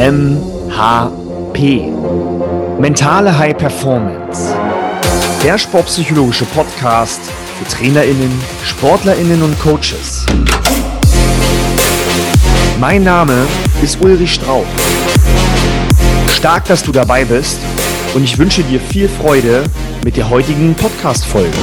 MHP. 0.00 1.92
Mentale 2.78 3.36
High 3.36 3.54
Performance. 3.54 4.54
Der 5.44 5.58
sportpsychologische 5.58 6.46
Podcast 6.46 7.20
für 7.58 7.68
TrainerInnen, 7.68 8.32
SportlerInnen 8.64 9.42
und 9.42 9.60
Coaches. 9.60 10.24
Mein 12.80 13.04
Name 13.04 13.46
ist 13.82 14.00
Ulrich 14.00 14.32
Strauch. 14.32 14.64
Stark, 16.34 16.64
dass 16.64 16.82
du 16.82 16.92
dabei 16.92 17.26
bist 17.26 17.58
und 18.14 18.24
ich 18.24 18.38
wünsche 18.38 18.62
dir 18.62 18.80
viel 18.80 19.06
Freude 19.06 19.64
mit 20.02 20.16
der 20.16 20.30
heutigen 20.30 20.74
Podcast-Folge. 20.76 21.58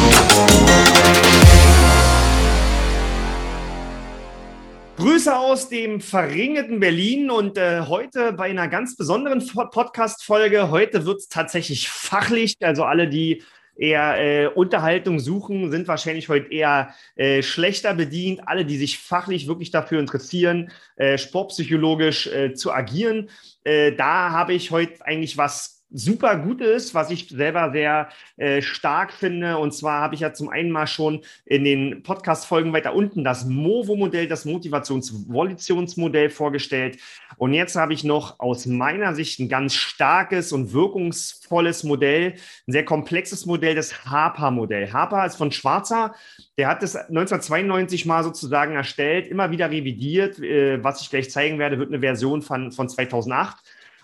Grüße 4.98 5.38
aus 5.38 5.70
dem 5.70 6.02
verringerten 6.02 6.80
Berlin 6.80 7.30
und 7.30 7.56
äh, 7.56 7.82
heute 7.82 8.34
bei 8.34 8.50
einer 8.50 8.68
ganz 8.68 8.98
besonderen 8.98 9.46
Podcast-Folge. 9.46 10.72
Heute 10.72 11.06
wird 11.06 11.20
es 11.20 11.28
tatsächlich 11.28 11.88
fachlich, 11.88 12.56
also 12.62 12.84
alle, 12.84 13.08
die 13.08 13.44
eher 13.76 14.18
äh, 14.18 14.48
Unterhaltung 14.48 15.20
suchen, 15.20 15.70
sind 15.70 15.88
wahrscheinlich 15.88 16.30
heute 16.30 16.52
eher 16.52 16.96
äh, 17.16 17.44
schlechter 17.44 17.94
bedient. 17.94 18.48
Alle, 18.48 18.66
die 18.66 18.78
sich 18.78 18.98
fachlich 18.98 19.48
wirklich 19.48 19.70
dafür 19.70 20.00
interessieren, 20.00 20.72
äh, 20.96 21.20
sportpsychologisch 21.20 22.26
äh, 22.26 22.54
zu 22.56 22.74
agieren, 22.74 23.30
äh, 23.66 23.92
da 23.92 24.32
habe 24.32 24.56
ich 24.56 24.72
heute 24.72 25.06
eigentlich 25.06 25.38
was 25.38 25.77
super 25.90 26.36
gut 26.38 26.62
ist, 26.62 26.94
was 26.94 27.10
ich 27.12 27.30
selber 27.30 27.72
sehr 27.72 28.10
äh, 28.36 28.62
stark 28.62 29.14
finde. 29.14 29.58
Und 29.58 29.74
zwar 29.74 30.02
habe 30.02 30.16
ich 30.16 30.22
ja 30.22 30.34
zum 30.34 30.50
einen 30.50 30.70
mal 30.70 30.88
schon 30.88 31.22
in 31.46 31.64
den 31.64 32.04
Podcast-Folgen 32.04 32.74
weiter 32.74 32.94
unten 32.94 33.24
das 33.24 33.46
MOVO-Modell, 33.46 34.28
das 34.28 34.46
Motivations-Volitionsmodell 34.46 36.30
vorgestellt. 36.30 36.98
Und 37.38 37.54
jetzt 37.54 37.76
habe 37.76 37.94
ich 37.94 38.04
noch 38.04 38.40
aus 38.40 38.66
meiner 38.66 39.16
Sicht 39.16 39.40
ein 39.40 39.50
ganz 39.50 39.76
starkes 39.76 40.52
und 40.52 40.74
wirkungsvolles 40.74 41.84
Modell, 41.84 42.34
ein 42.68 42.72
sehr 42.72 42.86
komplexes 42.86 43.46
Modell, 43.46 43.76
das 43.76 44.06
HAPA-Modell. 44.06 44.92
HAPA 44.92 45.26
ist 45.26 45.36
von 45.38 45.52
Schwarzer. 45.52 46.16
Der 46.58 46.68
hat 46.68 46.84
es 46.84 46.96
1992 46.96 48.06
mal 48.06 48.24
sozusagen 48.24 48.76
erstellt, 48.76 49.28
immer 49.28 49.52
wieder 49.52 49.72
revidiert. 49.72 50.40
Äh, 50.40 50.84
was 50.84 51.02
ich 51.02 51.10
gleich 51.10 51.30
zeigen 51.30 51.60
werde, 51.60 51.80
wird 51.80 51.90
eine 51.90 52.00
Version 52.00 52.42
von, 52.42 52.72
von 52.72 52.90
2008. 52.90 53.58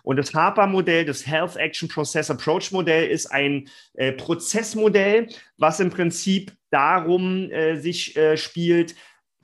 Und 0.03 0.17
das 0.17 0.33
HAPA-Modell, 0.33 1.05
das 1.05 1.25
Health 1.25 1.55
Action 1.55 1.87
Process 1.87 2.29
Approach 2.29 2.71
Modell, 2.71 3.07
ist 3.07 3.27
ein 3.27 3.69
äh, 3.95 4.11
Prozessmodell, 4.11 5.29
was 5.57 5.79
im 5.79 5.89
Prinzip 5.89 6.51
darum 6.69 7.49
äh, 7.49 7.77
sich 7.77 8.15
äh, 8.15 8.37
spielt, 8.37 8.95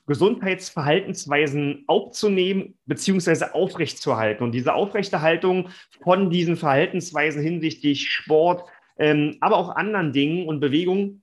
Gesundheitsverhaltensweisen 0.06 1.84
aufzunehmen 1.88 2.78
bzw. 2.88 3.52
aufrechtzuerhalten. 3.54 4.44
Und 4.44 4.54
diese 4.54 4.74
Aufrechterhaltung 4.74 5.70
von 6.04 6.32
diesen 6.32 6.58
Verhaltensweisen 6.58 7.44
hinsichtlich 7.44 8.10
Sport, 8.10 8.68
ähm, 8.98 9.38
aber 9.40 9.58
auch 9.58 9.76
anderen 9.76 10.12
Dingen 10.12 10.48
und 10.48 10.60
Bewegungen 10.60 11.22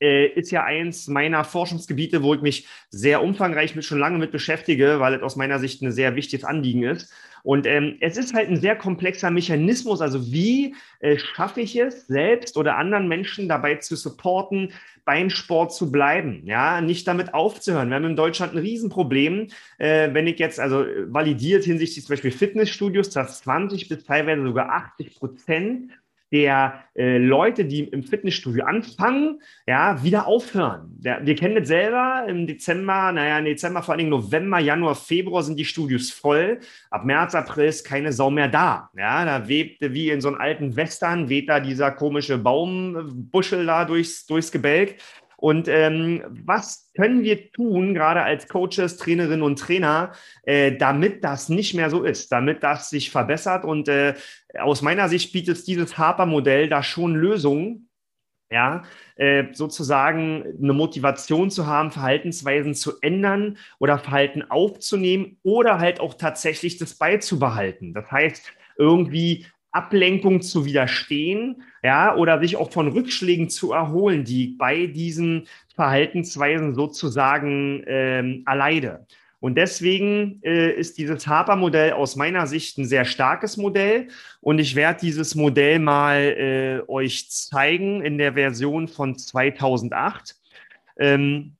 äh, 0.00 0.28
ist 0.28 0.52
ja 0.52 0.64
eins 0.64 1.08
meiner 1.08 1.44
Forschungsgebiete, 1.44 2.22
wo 2.22 2.32
ich 2.34 2.40
mich 2.40 2.66
sehr 2.88 3.22
umfangreich 3.22 3.74
mit 3.74 3.84
schon 3.84 3.98
lange 3.98 4.18
mit 4.18 4.30
beschäftige, 4.30 5.00
weil 5.00 5.14
es 5.14 5.22
aus 5.22 5.36
meiner 5.36 5.58
Sicht 5.58 5.82
ein 5.82 5.92
sehr 5.92 6.14
wichtiges 6.14 6.44
Anliegen 6.44 6.84
ist. 6.84 7.12
Und 7.42 7.66
ähm, 7.66 7.96
es 8.00 8.16
ist 8.16 8.34
halt 8.34 8.48
ein 8.48 8.60
sehr 8.60 8.76
komplexer 8.76 9.30
Mechanismus. 9.30 10.00
Also 10.00 10.32
wie 10.32 10.74
äh, 11.00 11.18
schaffe 11.18 11.60
ich 11.60 11.76
es, 11.76 12.06
selbst 12.06 12.56
oder 12.56 12.76
anderen 12.76 13.08
Menschen 13.08 13.48
dabei 13.48 13.76
zu 13.76 13.96
supporten, 13.96 14.72
beim 15.04 15.30
Sport 15.30 15.74
zu 15.74 15.90
bleiben, 15.90 16.42
ja, 16.44 16.80
nicht 16.80 17.08
damit 17.08 17.34
aufzuhören. 17.34 17.88
Wir 17.88 17.96
haben 17.96 18.04
in 18.04 18.16
Deutschland 18.16 18.52
ein 18.52 18.58
Riesenproblem, 18.58 19.48
äh, 19.78 20.12
wenn 20.12 20.26
ich 20.26 20.38
jetzt, 20.38 20.60
also 20.60 20.84
validiert 21.06 21.64
hinsichtlich 21.64 22.04
zum 22.04 22.12
Beispiel 22.12 22.30
Fitnessstudios, 22.30 23.10
dass 23.10 23.40
20 23.42 23.88
bis 23.88 24.04
teilweise 24.04 24.42
sogar 24.42 24.70
80 24.70 25.16
Prozent 25.16 25.90
der 26.32 26.84
äh, 26.94 27.18
Leute, 27.18 27.64
die 27.64 27.84
im 27.84 28.02
Fitnessstudio 28.02 28.64
anfangen, 28.64 29.40
ja, 29.66 30.02
wieder 30.02 30.26
aufhören. 30.26 30.92
Der, 30.98 31.24
wir 31.26 31.34
kennen 31.34 31.56
das 31.56 31.68
selber 31.68 32.24
im 32.28 32.46
Dezember, 32.46 33.12
naja, 33.12 33.38
im 33.38 33.44
Dezember, 33.44 33.82
vor 33.82 33.92
allen 33.92 33.98
Dingen 33.98 34.10
November, 34.10 34.58
Januar, 34.58 34.94
Februar 34.94 35.42
sind 35.42 35.58
die 35.58 35.64
Studios 35.64 36.10
voll. 36.10 36.60
Ab 36.90 37.04
März, 37.04 37.34
April 37.34 37.68
ist 37.68 37.84
keine 37.84 38.12
Sau 38.12 38.30
mehr 38.30 38.48
da. 38.48 38.90
Ja, 38.96 39.24
da 39.24 39.48
webt 39.48 39.80
wie 39.80 40.10
in 40.10 40.20
so 40.20 40.28
einem 40.28 40.38
alten 40.38 40.76
Western, 40.76 41.28
weht 41.28 41.48
da 41.48 41.60
dieser 41.60 41.90
komische 41.90 42.38
Baumbuschel 42.38 43.66
da 43.66 43.84
durchs, 43.84 44.26
durchs 44.26 44.52
Gebälk. 44.52 44.96
Und 45.40 45.68
ähm, 45.68 46.22
was 46.28 46.90
können 46.94 47.22
wir 47.22 47.50
tun, 47.50 47.94
gerade 47.94 48.22
als 48.22 48.46
Coaches, 48.46 48.98
Trainerinnen 48.98 49.42
und 49.42 49.58
Trainer, 49.58 50.12
äh, 50.42 50.76
damit 50.76 51.24
das 51.24 51.48
nicht 51.48 51.74
mehr 51.74 51.88
so 51.88 52.04
ist, 52.04 52.30
damit 52.30 52.62
das 52.62 52.90
sich 52.90 53.10
verbessert? 53.10 53.64
Und 53.64 53.88
äh, 53.88 54.14
aus 54.58 54.82
meiner 54.82 55.08
Sicht 55.08 55.32
bietet 55.32 55.66
dieses 55.66 55.96
Harper-Modell 55.96 56.68
da 56.68 56.82
schon 56.82 57.14
Lösungen, 57.14 57.88
ja, 58.50 58.82
äh, 59.16 59.44
sozusagen 59.52 60.44
eine 60.62 60.72
Motivation 60.74 61.50
zu 61.50 61.66
haben, 61.66 61.90
Verhaltensweisen 61.90 62.74
zu 62.74 63.00
ändern 63.00 63.56
oder 63.78 63.98
Verhalten 63.98 64.42
aufzunehmen 64.42 65.38
oder 65.42 65.78
halt 65.78 66.00
auch 66.00 66.14
tatsächlich 66.14 66.76
das 66.76 66.96
beizubehalten. 66.96 67.94
Das 67.94 68.10
heißt, 68.10 68.52
irgendwie 68.76 69.46
Ablenkung 69.72 70.42
zu 70.42 70.64
widerstehen, 70.64 71.62
ja, 71.82 72.16
oder 72.16 72.40
sich 72.40 72.56
auch 72.56 72.72
von 72.72 72.88
Rückschlägen 72.88 73.48
zu 73.48 73.72
erholen, 73.72 74.24
die 74.24 74.48
bei 74.48 74.86
diesen 74.86 75.46
Verhaltensweisen 75.74 76.74
sozusagen 76.74 77.82
ähm, 77.86 78.44
erleide. 78.46 79.06
Und 79.40 79.56
deswegen 79.56 80.40
äh, 80.42 80.70
ist 80.72 80.98
dieses 80.98 81.26
Harper-Modell 81.26 81.92
aus 81.92 82.14
meiner 82.14 82.46
Sicht 82.46 82.76
ein 82.76 82.84
sehr 82.84 83.06
starkes 83.06 83.56
Modell. 83.56 84.08
Und 84.42 84.58
ich 84.58 84.76
werde 84.76 85.00
dieses 85.00 85.34
Modell 85.34 85.78
mal 85.78 86.18
äh, 86.18 86.90
euch 86.90 87.30
zeigen 87.30 88.04
in 88.04 88.18
der 88.18 88.34
Version 88.34 88.86
von 88.86 89.16
2008. 89.16 90.36
Ähm, 90.98 91.56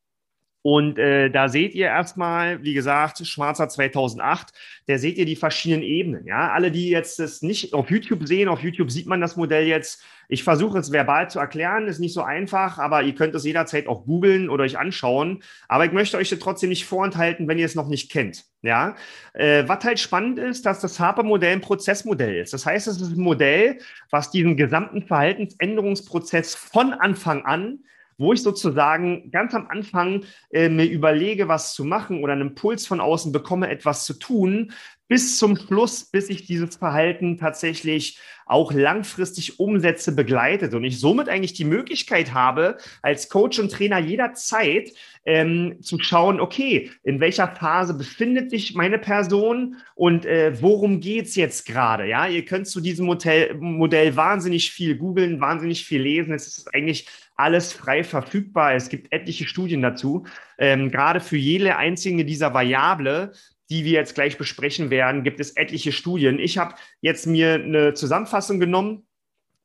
und 0.62 0.98
äh, 0.98 1.31
da 1.31 1.48
seht 1.48 1.75
ihr 1.75 1.87
erstmal, 1.87 2.62
wie 2.62 2.75
gesagt, 2.75 3.26
Schwarzer 3.26 3.69
2008, 3.69 4.48
da 4.87 4.98
seht 4.98 5.16
ihr 5.16 5.25
die 5.25 5.37
verschiedenen 5.37 5.82
Ebenen. 5.82 6.26
Ja, 6.26 6.50
alle, 6.53 6.71
die 6.71 6.91
jetzt 6.91 7.19
das 7.19 7.41
nicht 7.41 7.72
auf 7.72 7.91
YouTube 7.91 8.26
sehen, 8.26 8.48
auf 8.48 8.60
YouTube 8.60 8.91
sieht 8.91 9.06
man 9.06 9.22
das 9.22 9.37
Modell 9.37 9.66
jetzt. 9.66 10.04
Ich 10.28 10.44
versuche 10.44 10.78
es 10.78 10.93
verbal 10.93 11.31
zu 11.31 11.38
erklären, 11.38 11.88
ist 11.88 11.99
nicht 11.99 12.12
so 12.12 12.22
einfach, 12.22 12.78
aber 12.78 13.03
ihr 13.03 13.15
könnt 13.15 13.34
es 13.34 13.44
jederzeit 13.44 13.88
auch 13.88 14.04
googeln 14.04 14.50
oder 14.50 14.65
euch 14.65 14.78
anschauen. 14.78 15.43
Aber 15.66 15.87
ich 15.87 15.93
möchte 15.93 16.19
euch 16.19 16.28
das 16.28 16.38
trotzdem 16.38 16.69
nicht 16.69 16.84
vorenthalten, 16.84 17.49
wenn 17.49 17.59
ihr 17.59 17.66
es 17.66 17.75
noch 17.75 17.88
nicht 17.88 18.12
kennt. 18.12 18.44
Ja, 18.62 18.97
äh, 19.32 19.65
was 19.66 19.82
halt 19.84 19.99
spannend 19.99 20.38
ist, 20.38 20.66
dass 20.66 20.81
das 20.81 21.00
Harper-Modell 21.00 21.54
ein 21.54 21.60
Prozessmodell 21.62 22.37
ist. 22.37 22.53
Das 22.53 22.66
heißt, 22.66 22.87
es 22.87 23.00
ist 23.00 23.16
ein 23.16 23.22
Modell, 23.22 23.78
was 24.10 24.31
diesen 24.31 24.59
gesamten 24.59 25.03
Verhaltensänderungsprozess 25.03 26.54
von 26.54 26.93
Anfang 26.93 27.47
an 27.47 27.78
wo 28.20 28.34
ich 28.34 28.42
sozusagen 28.42 29.31
ganz 29.31 29.54
am 29.54 29.66
Anfang 29.69 30.25
äh, 30.50 30.69
mir 30.69 30.84
überlege, 30.84 31.48
was 31.48 31.72
zu 31.72 31.84
machen 31.84 32.22
oder 32.22 32.34
einen 32.34 32.48
Impuls 32.48 32.86
von 32.86 33.00
außen 33.00 33.32
bekomme, 33.32 33.70
etwas 33.70 34.04
zu 34.04 34.14
tun, 34.14 34.72
bis 35.10 35.38
zum 35.38 35.56
Schluss, 35.56 36.04
bis 36.04 36.31
ich 36.31 36.47
dieses 36.47 36.76
Verhalten 36.76 37.37
tatsächlich 37.37 38.21
auch 38.47 38.72
langfristig 38.72 39.59
umsetze, 39.59 40.15
begleitet 40.15 40.72
und 40.72 40.84
ich 40.84 41.00
somit 41.00 41.28
eigentlich 41.28 41.53
die 41.53 41.65
Möglichkeit 41.65 42.32
habe, 42.32 42.78
als 43.03 43.28
Coach 43.28 43.59
und 43.59 43.72
Trainer 43.72 43.99
jederzeit 43.99 44.93
ähm, 45.25 45.78
zu 45.81 45.99
schauen, 45.99 46.41
okay, 46.41 46.93
in 47.03 47.19
welcher 47.19 47.49
Phase 47.49 47.94
befindet 47.94 48.50
sich 48.50 48.76
meine 48.76 48.99
Person 48.99 49.78
und 49.97 50.26
äh, 50.26 50.62
worum 50.62 51.00
geht's 51.00 51.34
jetzt 51.34 51.66
gerade? 51.66 52.06
Ja, 52.06 52.28
ihr 52.28 52.44
könnt 52.44 52.69
zu 52.69 52.81
diesem 52.81 53.06
Modell, 53.06 53.54
Modell 53.54 54.15
wahnsinnig 54.15 54.70
viel 54.70 54.97
googeln, 54.97 55.41
wahnsinnig 55.41 55.84
viel 55.84 56.03
lesen. 56.03 56.32
Es 56.32 56.47
ist 56.47 56.72
eigentlich 56.72 57.09
alles 57.34 57.72
frei 57.72 58.04
verfügbar. 58.04 58.75
Es 58.75 58.88
gibt 58.88 59.12
etliche 59.12 59.47
Studien 59.47 59.82
dazu. 59.82 60.25
Ähm, 60.56 60.93
gerade 60.93 61.19
für 61.19 61.37
jede 61.37 61.76
einzige 61.76 62.25
dieser 62.25 62.54
Variable, 62.54 63.32
die 63.70 63.84
wir 63.84 63.92
jetzt 63.92 64.14
gleich 64.14 64.36
besprechen 64.36 64.91
werden, 64.91 65.22
gibt 65.22 65.41
es 65.41 65.56
etliche 65.56 65.92
Studien. 65.92 66.38
Ich 66.38 66.58
habe 66.58 66.75
jetzt 67.00 67.26
mir 67.26 67.55
eine 67.55 67.94
Zusammenfassung 67.94 68.58
genommen, 68.61 69.06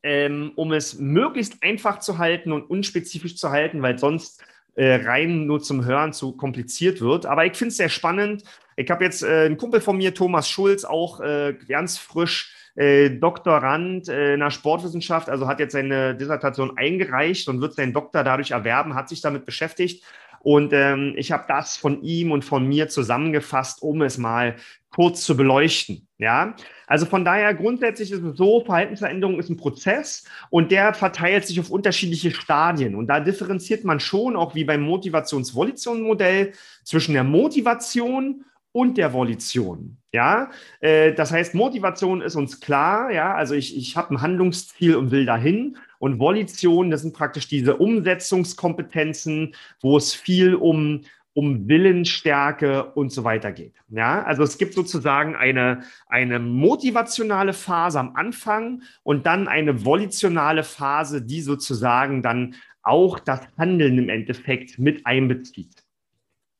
ähm, 0.04 0.52
um 0.56 0.72
es 0.72 1.00
möglichst 1.00 1.64
einfach 1.64 2.00
zu 2.00 2.20
halten 2.20 2.52
und 2.52 2.70
unspezifisch 2.70 3.36
zu 3.36 3.50
halten, 3.50 3.82
weil 3.82 3.98
sonst 3.98 4.44
äh, 4.76 4.96
rein 4.96 5.48
nur 5.48 5.62
zum 5.62 5.86
Hören 5.86 6.14
zu 6.14 6.34
kompliziert 6.34 7.02
wird. 7.02 7.26
Aber 7.26 7.46
ich 7.46 7.56
finde 7.56 7.72
es 7.72 7.78
sehr 7.78 7.90
spannend. 7.90 8.44
Ich 8.76 8.90
habe 8.92 9.04
jetzt 9.04 9.24
äh, 9.24 9.46
einen 9.46 9.58
Kumpel 9.58 9.82
von 9.82 9.98
mir, 9.98 10.14
Thomas 10.14 10.48
Schulz, 10.50 10.84
auch 10.84 11.22
äh, 11.22 11.56
ganz 11.68 11.98
frisch 11.98 12.54
äh, 12.76 13.10
Doktorand 13.10 14.10
äh, 14.10 14.34
in 14.34 14.42
der 14.42 14.52
Sportwissenschaft, 14.52 15.30
also 15.30 15.48
hat 15.48 15.60
jetzt 15.60 15.72
seine 15.72 16.14
Dissertation 16.14 16.78
eingereicht 16.78 17.48
und 17.48 17.62
wird 17.62 17.74
seinen 17.74 17.94
Doktor 17.94 18.24
dadurch 18.24 18.52
erwerben, 18.52 18.96
hat 18.96 19.10
sich 19.10 19.22
damit 19.22 19.46
beschäftigt. 19.46 20.04
Und 20.46 20.74
ähm, 20.74 21.16
ich 21.18 21.32
habe 21.32 21.46
das 21.48 21.76
von 21.76 22.04
ihm 22.04 22.32
und 22.32 22.46
von 22.46 22.68
mir 22.68 22.88
zusammengefasst, 22.88 23.82
um 23.82 24.04
es 24.04 24.20
mal 24.20 24.58
kurz 24.92 25.26
zu 25.26 25.36
beleuchten. 25.36 26.08
Ja, 26.20 26.56
also 26.86 27.08
von 27.08 27.26
daher 27.26 27.56
grundsätzlich 27.56 28.12
ist 28.12 28.22
es 28.22 28.38
so, 28.38 28.64
Verhaltensveränderung 28.64 29.40
ist 29.40 29.50
ein 29.50 29.58
Prozess 29.58 30.24
und 30.52 30.72
der 30.72 30.94
verteilt 30.94 31.48
sich 31.48 31.60
auf 31.60 31.72
unterschiedliche 31.72 32.30
Stadien. 32.30 32.94
Und 32.94 33.08
da 33.08 33.20
differenziert 33.20 33.86
man 33.86 34.00
schon, 34.00 34.36
auch 34.36 34.54
wie 34.54 34.66
beim 34.66 34.82
Motivationsvolition-Modell, 34.82 36.52
zwischen 36.84 37.14
der 37.14 37.24
Motivation 37.24 38.46
und 38.76 38.98
der 38.98 39.14
Volition. 39.14 39.96
Ja, 40.12 40.52
äh, 40.82 41.14
das 41.14 41.32
heißt, 41.32 41.56
Motivation 41.56 42.22
ist 42.22 42.36
uns 42.36 42.60
klar. 42.60 43.10
Ja, 43.10 43.34
also 43.34 43.56
ich, 43.56 43.78
ich 43.78 43.96
habe 43.96 44.14
ein 44.14 44.22
Handlungsziel 44.22 44.98
und 44.98 45.12
will 45.12 45.26
dahin. 45.26 45.78
Und 45.98 46.20
Volition, 46.20 46.92
das 46.92 47.02
sind 47.02 47.14
praktisch 47.14 47.48
diese 47.48 47.78
Umsetzungskompetenzen, 47.78 49.56
wo 49.80 49.96
es 49.96 50.14
viel 50.14 50.56
um, 50.56 51.04
um 51.34 51.70
Willensstärke 51.70 52.84
und 52.84 53.14
so 53.14 53.24
weiter 53.24 53.54
geht. 53.54 53.76
Ja, 53.88 54.24
also 54.24 54.44
es 54.44 54.58
gibt 54.58 54.74
sozusagen 54.74 55.38
eine, 55.38 55.84
eine 56.08 56.40
motivationale 56.40 57.54
Phase 57.54 57.98
am 57.98 58.18
Anfang 58.18 58.82
und 59.04 59.26
dann 59.26 59.48
eine 59.48 59.86
volitionale 59.86 60.64
Phase, 60.64 61.22
die 61.22 61.40
sozusagen 61.40 62.22
dann 62.22 62.56
auch 62.84 63.20
das 63.20 63.40
Handeln 63.58 63.98
im 63.98 64.10
Endeffekt 64.10 64.78
mit 64.80 65.06
einbezieht. 65.06 65.85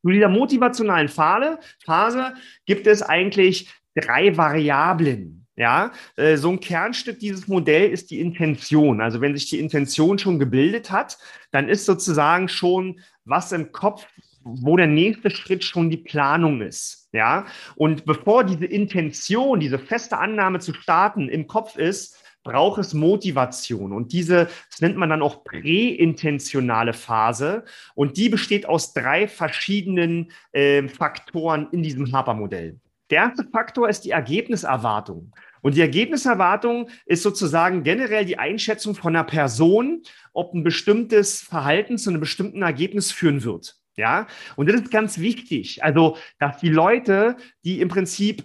Zu 0.06 0.12
dieser 0.12 0.30
motivationalen 0.30 1.10
Phase, 1.10 1.58
Phase 1.84 2.36
gibt 2.68 2.86
es 2.86 3.02
eigentlich 3.02 3.74
drei 3.96 4.38
Variablen. 4.38 5.48
Ja, 5.56 5.94
äh, 6.16 6.38
so 6.38 6.52
ein 6.52 6.60
Kernstück 6.60 7.18
dieses 7.18 7.48
Modells 7.48 8.02
ist 8.02 8.12
die 8.12 8.20
Intention. 8.20 9.02
Also 9.02 9.20
wenn 9.20 9.36
sich 9.36 9.50
die 9.50 9.58
Intention 9.58 10.20
schon 10.20 10.38
gebildet 10.38 10.92
hat, 10.92 11.18
dann 11.50 11.70
ist 11.70 11.86
sozusagen 11.86 12.50
schon 12.50 13.00
was 13.24 13.52
im 13.52 13.72
Kopf, 13.72 14.06
wo 14.44 14.78
der 14.78 14.86
nächste 14.86 15.32
Schritt 15.32 15.64
schon 15.64 15.90
die 15.90 15.98
Planung 15.98 16.62
ist. 16.62 17.10
Ja, 17.12 17.48
und 17.76 18.06
bevor 18.06 18.44
diese 18.44 18.66
Intention, 18.66 19.60
diese 19.60 19.80
feste 19.80 20.20
Annahme 20.20 20.60
zu 20.60 20.76
starten 20.76 21.30
im 21.30 21.48
Kopf 21.48 21.78
ist, 21.78 22.24
braucht 22.46 22.80
es 22.80 22.94
Motivation. 22.94 23.92
Und 23.92 24.14
diese, 24.14 24.48
das 24.70 24.80
nennt 24.80 24.96
man 24.96 25.10
dann 25.10 25.22
auch 25.22 25.44
präintentionale 25.44 26.94
Phase. 26.94 27.66
Und 27.96 28.16
die 28.16 28.30
besteht 28.30 28.66
aus 28.66 28.94
drei 28.94 29.28
verschiedenen 29.28 30.32
äh, 30.54 30.88
Faktoren 30.88 31.68
in 31.74 31.84
diesem 31.84 32.14
Harper-Modell. 32.14 32.80
Der 33.10 33.24
erste 33.24 33.44
Faktor 33.52 33.90
ist 33.90 34.06
die 34.06 34.12
Ergebniserwartung. 34.12 35.34
Und 35.62 35.76
die 35.76 35.82
Ergebniserwartung 35.82 36.90
ist 37.06 37.24
sozusagen 37.24 37.84
generell 37.84 38.24
die 38.24 38.38
Einschätzung 38.38 38.96
von 38.96 39.16
einer 39.16 39.26
Person, 39.26 40.04
ob 40.32 40.54
ein 40.54 40.64
bestimmtes 40.64 41.42
Verhalten 41.42 41.98
zu 41.98 42.12
einem 42.12 42.20
bestimmten 42.20 42.62
Ergebnis 42.62 43.12
führen 43.12 43.44
wird. 43.44 43.76
Ja, 43.98 44.28
und 44.56 44.70
das 44.70 44.82
ist 44.82 44.92
ganz 44.92 45.20
wichtig. 45.20 45.84
Also, 45.84 46.18
dass 46.38 46.60
die 46.60 46.70
Leute, 46.70 47.38
die 47.64 47.80
im 47.82 47.88
Prinzip 47.88 48.44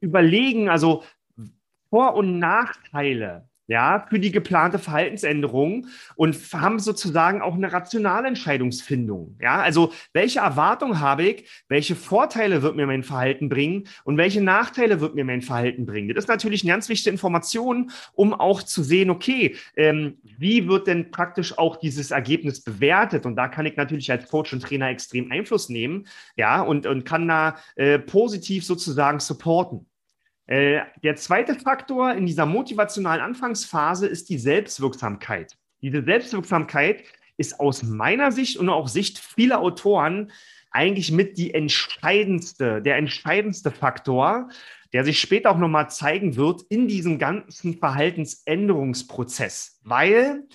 überlegen, 0.00 0.68
also 0.68 1.04
vor- 1.90 2.14
und 2.14 2.38
Nachteile 2.38 3.48
ja, 3.70 4.04
für 4.10 4.18
die 4.18 4.32
geplante 4.32 4.80
Verhaltensänderung 4.80 5.86
und 6.16 6.36
haben 6.52 6.80
sozusagen 6.80 7.40
auch 7.40 7.54
eine 7.54 7.72
rationale 7.72 8.26
Entscheidungsfindung. 8.26 9.36
Ja, 9.40 9.60
also 9.60 9.92
welche 10.12 10.40
Erwartung 10.40 10.98
habe 10.98 11.22
ich, 11.22 11.48
welche 11.68 11.94
Vorteile 11.94 12.62
wird 12.62 12.74
mir 12.74 12.88
mein 12.88 13.04
Verhalten 13.04 13.48
bringen 13.48 13.84
und 14.02 14.16
welche 14.16 14.42
Nachteile 14.42 15.00
wird 15.00 15.14
mir 15.14 15.24
mein 15.24 15.40
Verhalten 15.40 15.86
bringen. 15.86 16.08
Das 16.08 16.24
ist 16.24 16.28
natürlich 16.28 16.64
eine 16.64 16.72
ganz 16.72 16.88
wichtige 16.88 17.12
Information, 17.12 17.92
um 18.12 18.34
auch 18.34 18.64
zu 18.64 18.82
sehen, 18.82 19.08
okay, 19.08 19.54
ähm, 19.76 20.18
wie 20.36 20.66
wird 20.66 20.88
denn 20.88 21.12
praktisch 21.12 21.56
auch 21.56 21.76
dieses 21.76 22.10
Ergebnis 22.10 22.64
bewertet? 22.64 23.24
Und 23.24 23.36
da 23.36 23.46
kann 23.46 23.66
ich 23.66 23.76
natürlich 23.76 24.10
als 24.10 24.28
Coach 24.28 24.52
und 24.52 24.64
Trainer 24.64 24.88
extrem 24.88 25.30
Einfluss 25.30 25.68
nehmen, 25.68 26.08
ja, 26.34 26.60
und, 26.60 26.88
und 26.88 27.04
kann 27.04 27.28
da 27.28 27.54
äh, 27.76 28.00
positiv 28.00 28.64
sozusagen 28.64 29.20
supporten. 29.20 29.86
Äh, 30.50 30.82
der 31.04 31.14
zweite 31.14 31.54
Faktor 31.54 32.12
in 32.12 32.26
dieser 32.26 32.44
motivationalen 32.44 33.22
Anfangsphase 33.22 34.08
ist 34.08 34.28
die 34.30 34.38
Selbstwirksamkeit. 34.38 35.56
Diese 35.80 36.02
Selbstwirksamkeit 36.02 37.04
ist 37.36 37.60
aus 37.60 37.84
meiner 37.84 38.32
Sicht 38.32 38.56
und 38.56 38.68
auch 38.68 38.88
Sicht 38.88 39.20
vieler 39.20 39.60
Autoren 39.60 40.32
eigentlich 40.72 41.12
mit 41.12 41.38
die 41.38 41.54
entscheidendste, 41.54 42.82
der 42.82 42.96
entscheidendste 42.96 43.70
Faktor, 43.70 44.48
der 44.92 45.04
sich 45.04 45.20
später 45.20 45.52
auch 45.52 45.58
nochmal 45.58 45.88
zeigen 45.88 46.34
wird 46.34 46.62
in 46.68 46.88
diesem 46.88 47.20
ganzen 47.20 47.78
Verhaltensänderungsprozess, 47.78 49.78
weil 49.84 50.48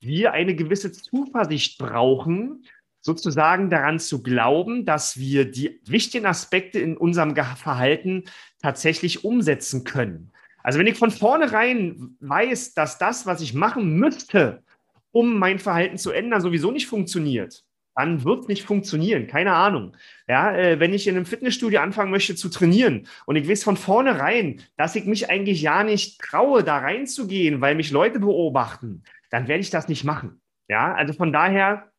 wir 0.00 0.32
eine 0.32 0.54
gewisse 0.54 0.92
Zuversicht 0.92 1.76
brauchen, 1.76 2.64
sozusagen 3.02 3.68
daran 3.68 3.98
zu 3.98 4.22
glauben, 4.22 4.86
dass 4.86 5.18
wir 5.18 5.50
die 5.50 5.78
wichtigen 5.84 6.24
Aspekte 6.24 6.78
in 6.78 6.96
unserem 6.96 7.36
Verhalten 7.36 8.24
tatsächlich 8.62 9.24
umsetzen 9.24 9.84
können. 9.84 10.32
Also 10.62 10.78
wenn 10.78 10.86
ich 10.86 10.96
von 10.96 11.10
vornherein 11.10 12.16
weiß, 12.20 12.74
dass 12.74 12.98
das, 12.98 13.26
was 13.26 13.40
ich 13.40 13.52
machen 13.52 13.96
müsste, 13.96 14.62
um 15.10 15.38
mein 15.38 15.58
Verhalten 15.58 15.98
zu 15.98 16.12
ändern, 16.12 16.40
sowieso 16.40 16.70
nicht 16.70 16.86
funktioniert, 16.86 17.64
dann 17.94 18.24
wird 18.24 18.42
es 18.42 18.48
nicht 18.48 18.62
funktionieren. 18.62 19.26
Keine 19.26 19.52
Ahnung. 19.52 19.94
Ja, 20.26 20.54
äh, 20.56 20.80
wenn 20.80 20.94
ich 20.94 21.06
in 21.06 21.16
einem 21.16 21.26
Fitnessstudio 21.26 21.80
anfangen 21.80 22.10
möchte 22.10 22.34
zu 22.34 22.48
trainieren 22.48 23.06
und 23.26 23.36
ich 23.36 23.48
weiß 23.48 23.64
von 23.64 23.76
vornherein, 23.76 24.62
dass 24.76 24.96
ich 24.96 25.04
mich 25.04 25.28
eigentlich 25.28 25.60
ja 25.60 25.84
nicht 25.84 26.20
traue, 26.20 26.64
da 26.64 26.78
reinzugehen, 26.78 27.60
weil 27.60 27.74
mich 27.74 27.90
Leute 27.90 28.20
beobachten, 28.20 29.02
dann 29.30 29.48
werde 29.48 29.60
ich 29.60 29.70
das 29.70 29.88
nicht 29.88 30.04
machen. 30.04 30.40
Ja, 30.68 30.94
also 30.94 31.12
von 31.12 31.32
daher 31.32 31.92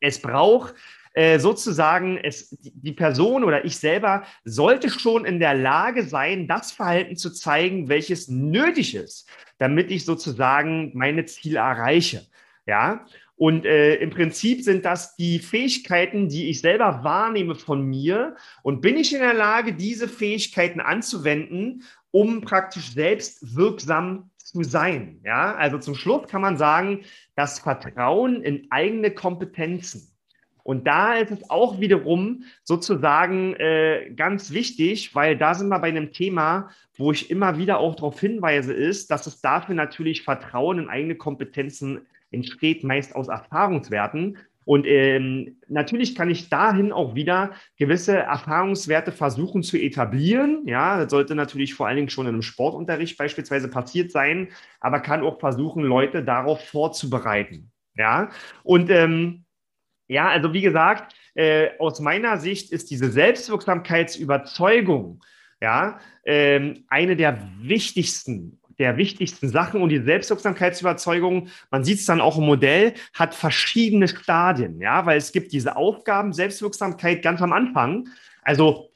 es 0.00 0.20
braucht 0.20 0.74
äh, 1.14 1.38
sozusagen, 1.38 2.18
es, 2.18 2.50
die 2.60 2.92
Person 2.92 3.44
oder 3.44 3.64
ich 3.64 3.78
selber 3.78 4.24
sollte 4.44 4.90
schon 4.90 5.24
in 5.24 5.40
der 5.40 5.54
Lage 5.54 6.04
sein, 6.04 6.46
das 6.46 6.72
Verhalten 6.72 7.16
zu 7.16 7.30
zeigen, 7.30 7.88
welches 7.88 8.28
nötig 8.28 8.94
ist, 8.94 9.28
damit 9.58 9.90
ich 9.90 10.04
sozusagen 10.04 10.90
meine 10.94 11.24
Ziele 11.24 11.60
erreiche. 11.60 12.26
Ja, 12.66 13.06
und 13.36 13.66
äh, 13.66 13.96
im 13.96 14.10
Prinzip 14.10 14.62
sind 14.62 14.84
das 14.84 15.16
die 15.16 15.38
Fähigkeiten, 15.38 16.28
die 16.28 16.50
ich 16.50 16.60
selber 16.60 17.02
wahrnehme 17.02 17.54
von 17.54 17.82
mir. 17.82 18.36
Und 18.62 18.80
bin 18.80 18.96
ich 18.96 19.12
in 19.12 19.20
der 19.20 19.34
Lage, 19.34 19.74
diese 19.74 20.08
Fähigkeiten 20.08 20.80
anzuwenden, 20.80 21.82
um 22.10 22.42
praktisch 22.42 22.92
selbst 22.92 23.56
wirksam 23.56 24.30
zu 24.36 24.62
sein. 24.62 25.20
Ja, 25.24 25.54
also 25.56 25.78
zum 25.78 25.96
Schluss 25.96 26.28
kann 26.28 26.42
man 26.42 26.56
sagen, 26.56 27.00
das 27.34 27.58
Vertrauen 27.58 28.42
in 28.42 28.68
eigene 28.70 29.10
Kompetenzen. 29.10 30.13
Und 30.64 30.86
da 30.86 31.14
ist 31.14 31.30
es 31.30 31.50
auch 31.50 31.78
wiederum 31.78 32.44
sozusagen 32.64 33.54
äh, 33.54 34.10
ganz 34.16 34.50
wichtig, 34.50 35.14
weil 35.14 35.36
da 35.36 35.54
sind 35.54 35.68
wir 35.68 35.78
bei 35.78 35.88
einem 35.88 36.10
Thema, 36.10 36.70
wo 36.96 37.12
ich 37.12 37.30
immer 37.30 37.58
wieder 37.58 37.78
auch 37.78 37.94
darauf 37.94 38.18
hinweise, 38.18 38.72
ist, 38.72 39.10
dass 39.10 39.26
es 39.26 39.40
dafür 39.40 39.74
natürlich 39.74 40.22
Vertrauen 40.22 40.78
in 40.78 40.88
eigene 40.88 41.14
Kompetenzen 41.16 42.00
entsteht, 42.30 42.82
meist 42.82 43.14
aus 43.14 43.28
Erfahrungswerten. 43.28 44.38
Und 44.64 44.86
ähm, 44.86 45.58
natürlich 45.68 46.14
kann 46.14 46.30
ich 46.30 46.48
dahin 46.48 46.92
auch 46.92 47.14
wieder 47.14 47.52
gewisse 47.76 48.16
Erfahrungswerte 48.16 49.12
versuchen 49.12 49.62
zu 49.62 49.76
etablieren. 49.76 50.62
Ja, 50.66 50.98
das 50.98 51.10
sollte 51.10 51.34
natürlich 51.34 51.74
vor 51.74 51.86
allen 51.86 51.96
Dingen 51.96 52.08
schon 52.08 52.26
in 52.26 52.32
einem 52.32 52.42
Sportunterricht 52.42 53.18
beispielsweise 53.18 53.68
passiert 53.68 54.10
sein, 54.10 54.48
aber 54.80 55.00
kann 55.00 55.22
auch 55.22 55.38
versuchen, 55.38 55.82
Leute 55.82 56.24
darauf 56.24 56.64
vorzubereiten. 56.64 57.70
Ja, 57.96 58.30
und 58.62 58.90
ähm, 58.90 59.43
ja, 60.08 60.28
also 60.28 60.52
wie 60.52 60.62
gesagt, 60.62 61.14
äh, 61.34 61.68
aus 61.78 62.00
meiner 62.00 62.38
Sicht 62.38 62.72
ist 62.72 62.90
diese 62.90 63.10
Selbstwirksamkeitsüberzeugung 63.10 65.22
ja, 65.60 66.00
ähm, 66.24 66.84
eine 66.88 67.16
der 67.16 67.38
wichtigsten 67.60 68.58
der 68.78 68.96
wichtigsten 68.96 69.48
Sachen 69.48 69.82
und 69.82 69.90
die 69.90 70.00
Selbstwirksamkeitsüberzeugung, 70.00 71.48
man 71.70 71.84
sieht 71.84 72.00
es 72.00 72.06
dann 72.06 72.20
auch 72.20 72.38
im 72.38 72.44
Modell, 72.44 72.94
hat 73.14 73.32
verschiedene 73.32 74.08
Stadien, 74.08 74.80
ja, 74.80 75.06
weil 75.06 75.16
es 75.16 75.30
gibt 75.30 75.52
diese 75.52 75.76
Aufgaben, 75.76 76.32
Selbstwirksamkeit 76.32 77.22
ganz 77.22 77.40
am 77.40 77.52
Anfang. 77.52 78.08
Also 78.42 78.90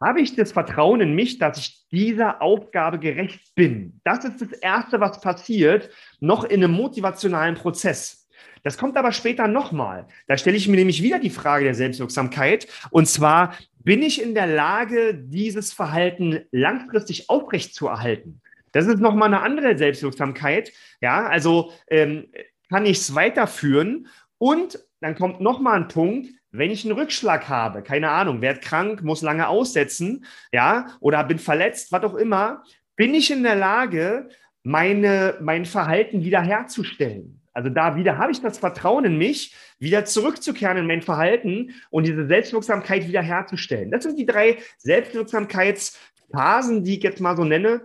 habe 0.00 0.22
ich 0.22 0.34
das 0.34 0.52
Vertrauen 0.52 1.02
in 1.02 1.14
mich, 1.14 1.38
dass 1.38 1.58
ich 1.58 1.86
dieser 1.90 2.40
Aufgabe 2.40 2.98
gerecht 2.98 3.54
bin? 3.54 4.00
Das 4.02 4.24
ist 4.24 4.40
das 4.40 4.52
Erste, 4.52 4.98
was 4.98 5.20
passiert, 5.20 5.90
noch 6.20 6.44
in 6.44 6.64
einem 6.64 6.72
motivationalen 6.72 7.56
Prozess. 7.56 8.17
Das 8.62 8.78
kommt 8.78 8.96
aber 8.96 9.12
später 9.12 9.48
nochmal. 9.48 10.06
Da 10.26 10.36
stelle 10.36 10.56
ich 10.56 10.68
mir 10.68 10.76
nämlich 10.76 11.02
wieder 11.02 11.18
die 11.18 11.30
Frage 11.30 11.64
der 11.64 11.74
Selbstwirksamkeit. 11.74 12.66
Und 12.90 13.06
zwar, 13.06 13.56
bin 13.78 14.02
ich 14.02 14.22
in 14.22 14.34
der 14.34 14.46
Lage, 14.46 15.14
dieses 15.14 15.72
Verhalten 15.72 16.40
langfristig 16.50 17.30
aufrechtzuerhalten? 17.30 18.40
Das 18.72 18.86
ist 18.86 19.00
nochmal 19.00 19.28
eine 19.28 19.40
andere 19.40 19.76
Selbstwirksamkeit. 19.78 20.72
Ja, 21.00 21.26
also 21.26 21.72
ähm, 21.88 22.28
kann 22.68 22.86
ich 22.86 22.98
es 22.98 23.14
weiterführen 23.14 24.08
und 24.38 24.78
dann 25.00 25.14
kommt 25.14 25.40
nochmal 25.40 25.76
ein 25.76 25.88
Punkt, 25.88 26.28
wenn 26.50 26.70
ich 26.70 26.84
einen 26.84 26.98
Rückschlag 26.98 27.48
habe, 27.48 27.82
keine 27.82 28.10
Ahnung, 28.10 28.40
werde 28.40 28.60
krank, 28.60 29.02
muss 29.02 29.22
lange 29.22 29.48
aussetzen, 29.48 30.24
ja, 30.52 30.96
oder 31.00 31.22
bin 31.24 31.38
verletzt, 31.38 31.92
was 31.92 32.04
auch 32.04 32.14
immer, 32.14 32.62
bin 32.96 33.14
ich 33.14 33.30
in 33.30 33.42
der 33.42 33.56
Lage, 33.56 34.28
meine, 34.62 35.36
mein 35.40 35.66
Verhalten 35.66 36.24
wiederherzustellen. 36.24 37.37
Also 37.58 37.70
da 37.70 37.96
wieder 37.96 38.18
habe 38.18 38.30
ich 38.30 38.40
das 38.40 38.56
Vertrauen 38.56 39.04
in 39.04 39.18
mich, 39.18 39.52
wieder 39.80 40.04
zurückzukehren 40.04 40.76
in 40.76 40.86
mein 40.86 41.02
Verhalten 41.02 41.74
und 41.90 42.06
diese 42.06 42.28
Selbstwirksamkeit 42.28 43.08
wiederherzustellen. 43.08 43.90
Das 43.90 44.04
sind 44.04 44.16
die 44.16 44.26
drei 44.26 44.58
Selbstwirksamkeitsphasen, 44.78 46.84
die 46.84 46.98
ich 46.98 47.02
jetzt 47.02 47.20
mal 47.20 47.36
so 47.36 47.42
nenne, 47.42 47.80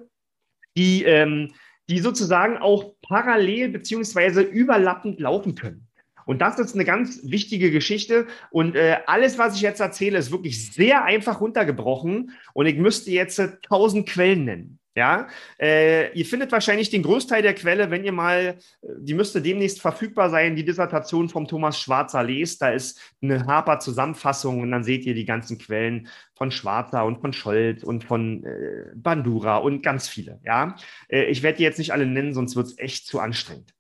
die, 0.78 1.04
ähm, 1.06 1.54
die 1.90 1.98
sozusagen 1.98 2.58
auch 2.58 2.94
parallel 3.02 3.70
beziehungsweise 3.70 4.42
überlappend 4.42 5.20
laufen 5.20 5.56
können. 5.56 5.88
Und 6.28 6.44
das 6.44 6.60
ist 6.60 6.76
eine 6.76 6.86
ganz 6.86 7.22
wichtige 7.24 7.72
Geschichte. 7.72 8.28
Und 8.52 8.76
äh, 8.76 8.98
alles, 9.08 9.40
was 9.40 9.56
ich 9.56 9.62
jetzt 9.62 9.80
erzähle, 9.80 10.20
ist 10.20 10.32
wirklich 10.32 10.72
sehr 10.72 11.04
einfach 11.04 11.42
runtergebrochen. 11.42 12.34
Und 12.54 12.68
ich 12.68 12.78
müsste 12.78 13.10
jetzt 13.10 13.40
äh, 13.40 13.54
tausend 13.68 14.08
Quellen 14.08 14.46
nennen. 14.46 14.80
Ja, 14.96 15.28
äh, 15.60 16.12
ihr 16.14 16.26
findet 16.26 16.52
wahrscheinlich 16.52 16.92
den 16.92 17.02
Großteil 17.02 17.42
der 17.42 17.56
Quelle, 17.56 17.90
wenn 17.90 18.04
ihr 18.04 18.12
mal, 18.12 18.60
äh, 18.82 18.88
die 19.00 19.16
müsste 19.16 19.42
demnächst 19.42 19.82
verfügbar 19.82 20.30
sein, 20.30 20.56
die 20.56 20.66
Dissertation 20.66 21.30
vom 21.30 21.48
Thomas 21.48 21.80
Schwarzer 21.80 22.24
lest. 22.24 22.62
Da 22.62 22.70
ist 22.70 23.02
eine 23.20 23.46
Harper-Zusammenfassung 23.48 24.62
und 24.62 24.70
dann 24.70 24.84
seht 24.84 25.06
ihr 25.06 25.16
die 25.16 25.26
ganzen 25.26 25.58
Quellen 25.58 26.10
von 26.36 26.52
Schwarzer 26.52 27.06
und 27.06 27.22
von 27.22 27.34
Scholz 27.34 27.82
und 27.82 28.04
von 28.04 28.44
äh, 28.44 28.92
Bandura 28.94 29.58
und 29.58 29.82
ganz 29.82 30.08
viele. 30.08 30.40
Ja, 30.46 30.76
äh, 31.08 31.24
ich 31.26 31.42
werde 31.42 31.58
die 31.58 31.64
jetzt 31.64 31.80
nicht 31.80 31.92
alle 31.92 32.06
nennen, 32.06 32.34
sonst 32.36 32.56
wird 32.56 32.68
es 32.68 32.78
echt 32.78 33.08
zu 33.08 33.20
anstrengend. 33.20 33.74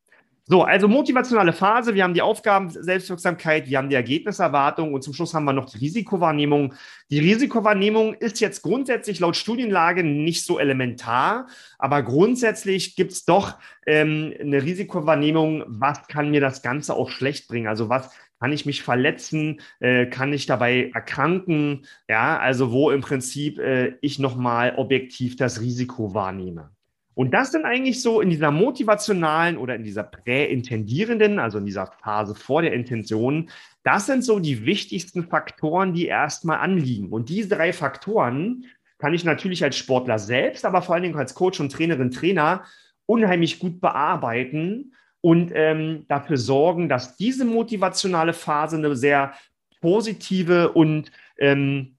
So, 0.45 0.63
also 0.63 0.89
motivationale 0.89 1.53
Phase, 1.53 1.95
wir 1.95 2.03
haben 2.03 2.13
die 2.13 2.21
Aufgaben 2.21 2.69
Selbstwirksamkeit, 2.69 3.69
wir 3.69 3.77
haben 3.77 3.87
die 3.87 3.95
Ergebniserwartung 3.95 4.93
und 4.93 5.01
zum 5.01 5.13
Schluss 5.13 5.33
haben 5.33 5.45
wir 5.45 5.53
noch 5.53 5.69
die 5.69 5.77
Risikowahrnehmung. 5.77 6.73
Die 7.09 7.19
Risikowahrnehmung 7.19 8.13
ist 8.15 8.41
jetzt 8.41 8.61
grundsätzlich 8.61 9.21
laut 9.21 9.37
Studienlage 9.37 10.03
nicht 10.03 10.43
so 10.43 10.59
elementar, 10.59 11.47
aber 11.79 12.03
grundsätzlich 12.03 12.97
gibt 12.97 13.13
es 13.13 13.23
doch 13.23 13.57
ähm, 13.87 14.33
eine 14.37 14.61
Risikowahrnehmung, 14.61 15.63
was 15.67 16.07
kann 16.07 16.29
mir 16.29 16.41
das 16.41 16.61
Ganze 16.61 16.93
auch 16.93 17.09
schlecht 17.09 17.47
bringen? 17.47 17.67
Also 17.67 17.87
was 17.87 18.13
kann 18.41 18.51
ich 18.51 18.65
mich 18.65 18.83
verletzen? 18.83 19.61
Äh, 19.79 20.07
kann 20.07 20.33
ich 20.33 20.45
dabei 20.45 20.91
erkranken? 20.93 21.85
Ja, 22.09 22.37
also 22.37 22.73
wo 22.73 22.91
im 22.91 22.99
Prinzip 22.99 23.59
äh, 23.59 23.93
ich 24.01 24.19
nochmal 24.19 24.73
objektiv 24.75 25.37
das 25.37 25.61
Risiko 25.61 26.13
wahrnehme. 26.13 26.71
Und 27.15 27.33
das 27.33 27.51
sind 27.51 27.65
eigentlich 27.65 28.01
so 28.01 28.21
in 28.21 28.29
dieser 28.29 28.51
motivationalen 28.51 29.57
oder 29.57 29.75
in 29.75 29.83
dieser 29.83 30.03
präintendierenden, 30.03 31.39
also 31.39 31.59
in 31.59 31.65
dieser 31.65 31.87
Phase 31.87 32.35
vor 32.35 32.61
der 32.61 32.73
Intention, 32.73 33.49
das 33.83 34.05
sind 34.05 34.23
so 34.23 34.39
die 34.39 34.65
wichtigsten 34.65 35.27
Faktoren, 35.27 35.93
die 35.93 36.07
erstmal 36.07 36.59
anliegen. 36.59 37.09
Und 37.09 37.29
diese 37.29 37.49
drei 37.49 37.73
Faktoren 37.73 38.65
kann 38.97 39.13
ich 39.13 39.25
natürlich 39.25 39.63
als 39.63 39.77
Sportler 39.77 40.17
selbst, 40.17 40.65
aber 40.65 40.81
vor 40.81 40.95
allen 40.95 41.03
Dingen 41.03 41.17
als 41.17 41.35
Coach 41.35 41.59
und 41.59 41.71
Trainerin, 41.71 42.11
Trainer 42.11 42.63
unheimlich 43.05 43.59
gut 43.59 43.81
bearbeiten 43.81 44.93
und 45.21 45.51
ähm, 45.53 46.05
dafür 46.07 46.37
sorgen, 46.37 46.89
dass 46.89 47.17
diese 47.17 47.45
motivationale 47.45 48.33
Phase 48.33 48.77
eine 48.77 48.95
sehr 48.95 49.33
positive 49.81 50.71
und 50.71 51.11
ähm, 51.37 51.97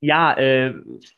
ja, 0.00 0.36
äh, 0.36 0.74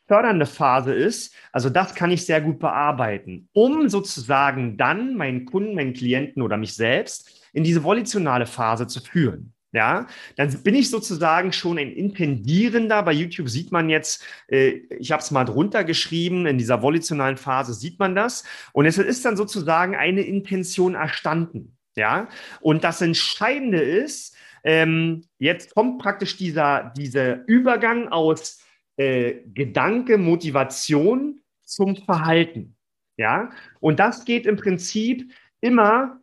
fördernde 0.07 0.47
Phase 0.47 0.95
ist, 0.95 1.35
also 1.53 1.69
das 1.71 1.95
kann 1.95 2.11
ich 2.11 2.25
sehr 2.25 2.41
gut 2.41 2.59
bearbeiten, 2.59 3.49
um 3.53 3.89
sozusagen 3.89 4.77
dann 4.77 5.17
meinen 5.17 5.45
Kunden, 5.45 5.75
meinen 5.75 5.95
Klienten 5.95 6.43
oder 6.43 6.57
mich 6.57 6.75
selbst 6.75 7.43
in 7.53 7.65
diese 7.65 7.83
volitionale 7.83 8.47
Phase 8.47 8.87
zu 8.87 9.01
führen. 9.01 9.53
Ja, 9.73 10.07
dann 10.37 10.63
bin 10.63 10.75
ich 10.75 10.89
sozusagen 10.89 11.53
schon 11.53 11.79
ein 11.79 11.93
Intendierender. 11.93 13.03
Bei 13.03 13.13
YouTube 13.13 13.51
sieht 13.51 13.71
man 13.71 13.91
jetzt, 13.91 14.25
äh, 14.47 14.81
ich 14.99 15.13
habe 15.13 15.23
es 15.23 15.31
mal 15.31 15.45
drunter 15.45 15.85
geschrieben, 15.85 16.47
in 16.47 16.57
dieser 16.57 16.81
volitionalen 16.81 17.37
Phase 17.37 17.75
sieht 17.75 17.99
man 17.99 18.15
das. 18.15 18.45
Und 18.73 18.87
es 18.87 18.97
ist 18.97 19.27
dann 19.27 19.37
sozusagen 19.37 19.95
eine 19.95 20.23
Intention 20.23 20.95
erstanden. 20.95 21.77
Ja, 21.97 22.29
und 22.61 22.83
das 22.83 23.03
Entscheidende 23.03 23.81
ist, 23.81 24.35
ähm, 24.65 25.25
jetzt 25.39 25.75
kommt 25.75 26.01
praktisch 26.01 26.37
dieser, 26.37 26.93
dieser 26.97 27.47
Übergang 27.47 28.09
aus 28.09 28.61
äh, 28.99 29.43
Gedanke, 29.55 30.19
Motivation 30.19 31.41
zum 31.65 31.97
Verhalten. 31.97 32.77
Ja, 33.17 33.51
und 33.81 33.99
das 33.99 34.25
geht 34.25 34.47
im 34.47 34.57
Prinzip 34.57 35.33
immer 35.61 36.21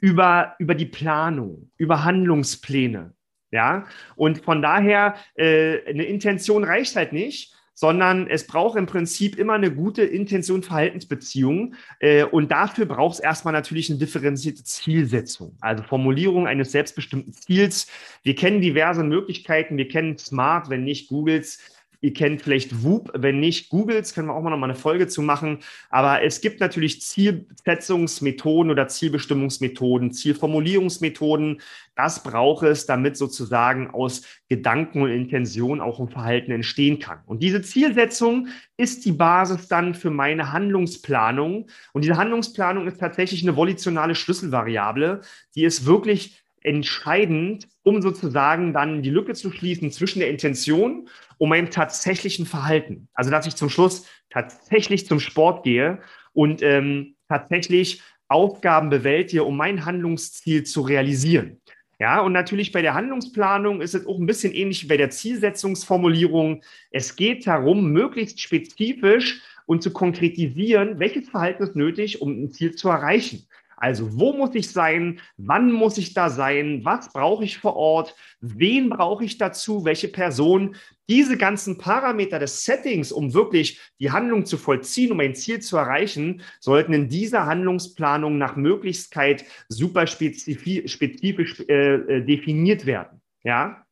über, 0.00 0.54
über 0.58 0.74
die 0.74 0.86
Planung, 0.86 1.70
über 1.76 2.04
Handlungspläne. 2.04 3.14
Ja, 3.50 3.86
und 4.16 4.44
von 4.44 4.62
daher, 4.62 5.16
äh, 5.34 5.86
eine 5.88 6.04
Intention 6.04 6.64
reicht 6.64 6.96
halt 6.96 7.12
nicht, 7.12 7.54
sondern 7.74 8.26
es 8.26 8.46
braucht 8.46 8.76
im 8.76 8.86
Prinzip 8.86 9.38
immer 9.38 9.52
eine 9.52 9.72
gute 9.72 10.02
Intention-Verhaltensbeziehung. 10.02 11.74
Äh, 12.00 12.24
und 12.24 12.50
dafür 12.50 12.86
braucht 12.86 13.14
es 13.14 13.20
erstmal 13.20 13.52
natürlich 13.52 13.88
eine 13.88 14.00
differenzierte 14.00 14.64
Zielsetzung, 14.64 15.56
also 15.60 15.84
Formulierung 15.84 16.46
eines 16.48 16.72
selbstbestimmten 16.72 17.32
Ziels. 17.32 17.86
Wir 18.24 18.34
kennen 18.34 18.60
diverse 18.60 19.04
Möglichkeiten, 19.04 19.76
wir 19.76 19.86
kennen 19.86 20.18
Smart, 20.18 20.70
wenn 20.70 20.82
nicht 20.82 21.08
Googles 21.08 21.60
Ihr 22.00 22.12
kennt 22.12 22.42
vielleicht 22.42 22.84
Whoop, 22.84 23.10
wenn 23.14 23.40
nicht 23.40 23.70
Googles, 23.70 24.14
können 24.14 24.28
wir 24.28 24.34
auch 24.34 24.42
mal 24.42 24.50
noch 24.50 24.58
mal 24.58 24.66
eine 24.66 24.76
Folge 24.76 25.08
zu 25.08 25.20
machen. 25.20 25.58
Aber 25.90 26.22
es 26.22 26.40
gibt 26.40 26.60
natürlich 26.60 27.02
Zielsetzungsmethoden 27.02 28.70
oder 28.70 28.86
Zielbestimmungsmethoden, 28.86 30.12
Zielformulierungsmethoden. 30.12 31.60
Das 31.96 32.22
braucht 32.22 32.64
es, 32.64 32.86
damit 32.86 33.16
sozusagen 33.16 33.90
aus 33.90 34.22
Gedanken 34.48 35.02
und 35.02 35.10
Intention 35.10 35.80
auch 35.80 35.98
ein 35.98 36.08
Verhalten 36.08 36.52
entstehen 36.52 37.00
kann. 37.00 37.18
Und 37.26 37.42
diese 37.42 37.62
Zielsetzung 37.62 38.46
ist 38.76 39.04
die 39.04 39.12
Basis 39.12 39.66
dann 39.66 39.94
für 39.94 40.10
meine 40.10 40.52
Handlungsplanung. 40.52 41.66
Und 41.92 42.04
diese 42.04 42.16
Handlungsplanung 42.16 42.86
ist 42.86 43.00
tatsächlich 43.00 43.42
eine 43.42 43.56
volitionale 43.56 44.14
Schlüsselvariable, 44.14 45.22
die 45.56 45.64
ist 45.64 45.84
wirklich 45.84 46.40
entscheidend, 46.62 47.68
um 47.82 48.02
sozusagen 48.02 48.72
dann 48.72 49.02
die 49.02 49.10
Lücke 49.10 49.34
zu 49.34 49.50
schließen 49.50 49.90
zwischen 49.90 50.20
der 50.20 50.30
Intention 50.30 51.08
und 51.38 51.48
meinem 51.48 51.70
tatsächlichen 51.70 52.46
Verhalten. 52.46 53.08
Also 53.14 53.30
dass 53.30 53.46
ich 53.46 53.56
zum 53.56 53.70
Schluss 53.70 54.06
tatsächlich 54.30 55.06
zum 55.06 55.20
Sport 55.20 55.64
gehe 55.64 56.00
und 56.32 56.62
ähm, 56.62 57.14
tatsächlich 57.28 58.02
Aufgaben 58.28 58.90
bewältige, 58.90 59.44
um 59.44 59.56
mein 59.56 59.84
Handlungsziel 59.84 60.64
zu 60.64 60.82
realisieren. 60.82 61.60
Ja, 62.00 62.20
und 62.20 62.32
natürlich 62.32 62.70
bei 62.70 62.80
der 62.80 62.94
Handlungsplanung 62.94 63.80
ist 63.80 63.94
es 63.94 64.06
auch 64.06 64.18
ein 64.18 64.26
bisschen 64.26 64.52
ähnlich 64.52 64.84
wie 64.84 64.88
bei 64.88 64.96
der 64.96 65.10
Zielsetzungsformulierung. 65.10 66.62
Es 66.92 67.16
geht 67.16 67.46
darum, 67.46 67.90
möglichst 67.90 68.40
spezifisch 68.40 69.42
und 69.66 69.82
zu 69.82 69.92
konkretisieren, 69.92 71.00
welches 71.00 71.28
Verhalten 71.28 71.64
ist 71.64 71.74
nötig, 71.74 72.22
um 72.22 72.44
ein 72.44 72.52
Ziel 72.52 72.76
zu 72.76 72.88
erreichen. 72.88 73.48
Also 73.80 74.18
wo 74.18 74.32
muss 74.32 74.54
ich 74.54 74.70
sein? 74.70 75.20
Wann 75.36 75.72
muss 75.72 75.98
ich 75.98 76.12
da 76.12 76.30
sein? 76.30 76.80
Was 76.84 77.12
brauche 77.12 77.44
ich 77.44 77.58
vor 77.58 77.76
Ort? 77.76 78.14
Wen 78.40 78.90
brauche 78.90 79.24
ich 79.24 79.38
dazu? 79.38 79.84
Welche 79.84 80.08
Person? 80.08 80.74
Diese 81.08 81.38
ganzen 81.38 81.78
Parameter 81.78 82.38
des 82.38 82.64
Settings, 82.64 83.12
um 83.12 83.34
wirklich 83.34 83.80
die 84.00 84.10
Handlung 84.10 84.44
zu 84.46 84.58
vollziehen, 84.58 85.12
um 85.12 85.20
ein 85.20 85.34
Ziel 85.34 85.60
zu 85.60 85.76
erreichen, 85.76 86.42
sollten 86.60 86.92
in 86.92 87.08
dieser 87.08 87.46
Handlungsplanung 87.46 88.36
nach 88.36 88.56
Möglichkeit 88.56 89.44
super 89.68 90.06
spezifisch, 90.06 91.60
äh, 91.68 91.94
äh, 91.94 92.24
definiert 92.24 92.84
werden. 92.84 93.20
Ja? 93.44 93.86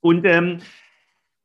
Und 0.00 0.24
ähm, 0.26 0.58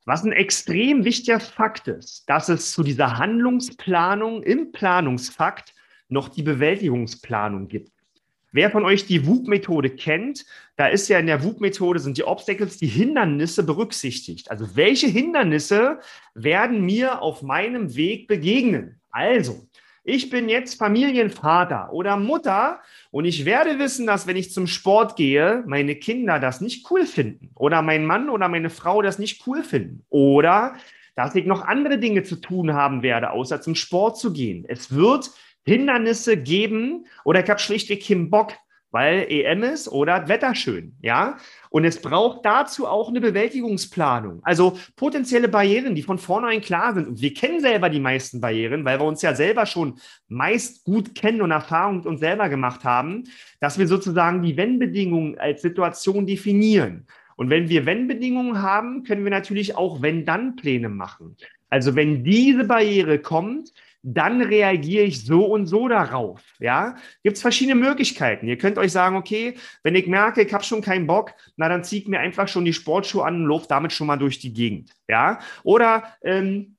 was 0.06 0.24
ein 0.24 0.34
extrem 0.34 1.06
wichtiger 1.06 1.40
Fakt 1.40 1.88
ist, 1.88 2.30
dass 2.30 2.50
es 2.50 2.74
zu 2.74 2.84
dieser 2.84 3.18
Handlungsplanung 3.18 4.44
im 4.44 4.72
Planungsfakt 4.72 5.74
noch 6.14 6.30
die 6.30 6.44
Bewältigungsplanung 6.44 7.68
gibt. 7.68 7.92
Wer 8.54 8.70
von 8.70 8.86
euch 8.86 9.08
die 9.08 9.26
WUP-Methode 9.26 9.90
kennt, 9.90 10.46
da 10.76 10.86
ist 10.86 11.10
ja 11.10 11.18
in 11.18 11.26
der 11.26 11.44
WUP-Methode 11.44 12.00
sind 12.00 12.18
die 12.18 12.24
Obstacles, 12.24 12.78
die 12.78 12.88
Hindernisse 12.88 13.64
berücksichtigt. 13.64 14.52
Also 14.52 14.76
welche 14.76 15.08
Hindernisse 15.08 16.00
werden 16.36 16.86
mir 16.86 17.22
auf 17.22 17.42
meinem 17.42 17.96
Weg 17.96 18.28
begegnen? 18.28 19.02
Also, 19.10 19.68
ich 20.04 20.30
bin 20.30 20.50
jetzt 20.50 20.78
Familienvater 20.78 21.92
oder 21.94 22.18
Mutter 22.18 22.80
und 23.10 23.26
ich 23.26 23.46
werde 23.46 23.80
wissen, 23.80 24.06
dass 24.06 24.28
wenn 24.28 24.36
ich 24.36 24.52
zum 24.52 24.68
Sport 24.68 25.16
gehe, 25.16 25.64
meine 25.66 25.96
Kinder 25.96 26.40
das 26.40 26.62
nicht 26.62 26.92
cool 26.92 27.06
finden 27.06 27.50
oder 27.56 27.82
mein 27.82 28.06
Mann 28.06 28.30
oder 28.30 28.50
meine 28.50 28.70
Frau 28.70 29.02
das 29.02 29.18
nicht 29.18 29.48
cool 29.48 29.64
finden 29.64 30.06
oder 30.10 30.76
dass 31.16 31.36
ich 31.36 31.46
noch 31.46 31.64
andere 31.64 32.00
Dinge 32.00 32.24
zu 32.24 32.36
tun 32.36 32.74
haben 32.74 33.02
werde, 33.02 33.32
außer 33.32 33.62
zum 33.62 33.76
Sport 33.76 34.18
zu 34.18 34.34
gehen. 34.34 34.66
Es 34.68 34.94
wird 34.94 35.32
Hindernisse 35.66 36.38
geben 36.38 37.06
oder 37.24 37.44
ich 37.44 37.50
habe 37.50 37.60
schlichtweg 37.60 38.06
keinen 38.06 38.30
Bock, 38.30 38.54
weil 38.94 39.26
EM 39.28 39.64
ist 39.64 39.88
oder 39.88 40.28
Wetter 40.28 40.54
schön, 40.54 40.96
ja. 41.02 41.38
Und 41.72 41.84
es 41.84 42.00
braucht 42.00 42.46
dazu 42.46 42.88
auch 42.88 43.10
eine 43.10 43.22
Bewältigungsplanung. 43.22 44.42
Also 44.44 44.78
potenzielle 44.96 45.48
Barrieren, 45.48 45.96
die 45.96 46.04
von 46.04 46.20
vornherein 46.20 46.62
klar 46.62 46.94
sind. 46.94 47.08
Und 47.08 47.20
wir 47.20 47.34
kennen 47.34 47.60
selber 47.60 47.90
die 47.90 48.00
meisten 48.00 48.40
Barrieren, 48.40 48.86
weil 48.86 49.00
wir 49.00 49.06
uns 49.06 49.24
ja 49.24 49.34
selber 49.34 49.66
schon 49.66 49.96
meist 50.28 50.84
gut 50.84 51.16
kennen 51.16 51.42
und 51.42 51.50
Erfahrungen 51.50 51.98
mit 51.98 52.06
uns 52.06 52.20
selber 52.20 52.50
gemacht 52.50 52.84
haben, 52.84 53.24
dass 53.60 53.80
wir 53.80 53.88
sozusagen 53.88 54.44
die 54.44 54.58
Wenn-Bedingungen 54.58 55.40
als 55.40 55.64
Situation 55.64 56.28
definieren. 56.28 57.08
Und 57.36 57.50
wenn 57.50 57.70
wir 57.70 57.88
Wenn-Bedingungen 57.88 58.62
haben, 58.62 59.04
können 59.04 59.24
wir 59.24 59.32
natürlich 59.32 59.76
auch 59.76 60.04
Wenn-Dann-Pläne 60.04 60.90
machen. 60.90 61.36
Also 61.70 61.96
wenn 61.96 62.24
diese 62.24 62.66
Barriere 62.66 63.18
kommt, 63.18 63.74
dann 64.04 64.42
reagiere 64.42 65.06
ich 65.06 65.26
so 65.26 65.46
und 65.46 65.66
so 65.66 65.88
darauf. 65.88 66.42
Ja, 66.60 66.96
gibt 67.24 67.38
es 67.38 67.42
verschiedene 67.42 67.76
Möglichkeiten. 67.76 68.48
Ihr 68.48 68.58
könnt 68.58 68.78
euch 68.78 68.92
sagen, 68.92 69.16
okay, 69.16 69.56
wenn 69.82 69.96
ich 69.96 70.08
merke, 70.08 70.42
ich 70.42 70.54
habe 70.54 70.64
schon 70.64 70.82
keinen 70.82 71.08
Bock, 71.08 71.34
na 71.56 71.70
dann 71.70 71.84
ziehe 71.84 72.02
ich 72.02 72.08
mir 72.08 72.20
einfach 72.20 72.50
schon 72.50 72.66
die 72.66 72.74
Sportschuhe 72.74 73.26
an 73.26 73.36
und 73.36 73.48
laufe 73.48 73.68
damit 73.68 73.94
schon 73.94 74.08
mal 74.08 74.18
durch 74.18 74.40
die 74.40 74.54
Gegend. 74.54 74.92
Ja, 75.08 75.40
oder 75.64 76.04
ähm, 76.22 76.76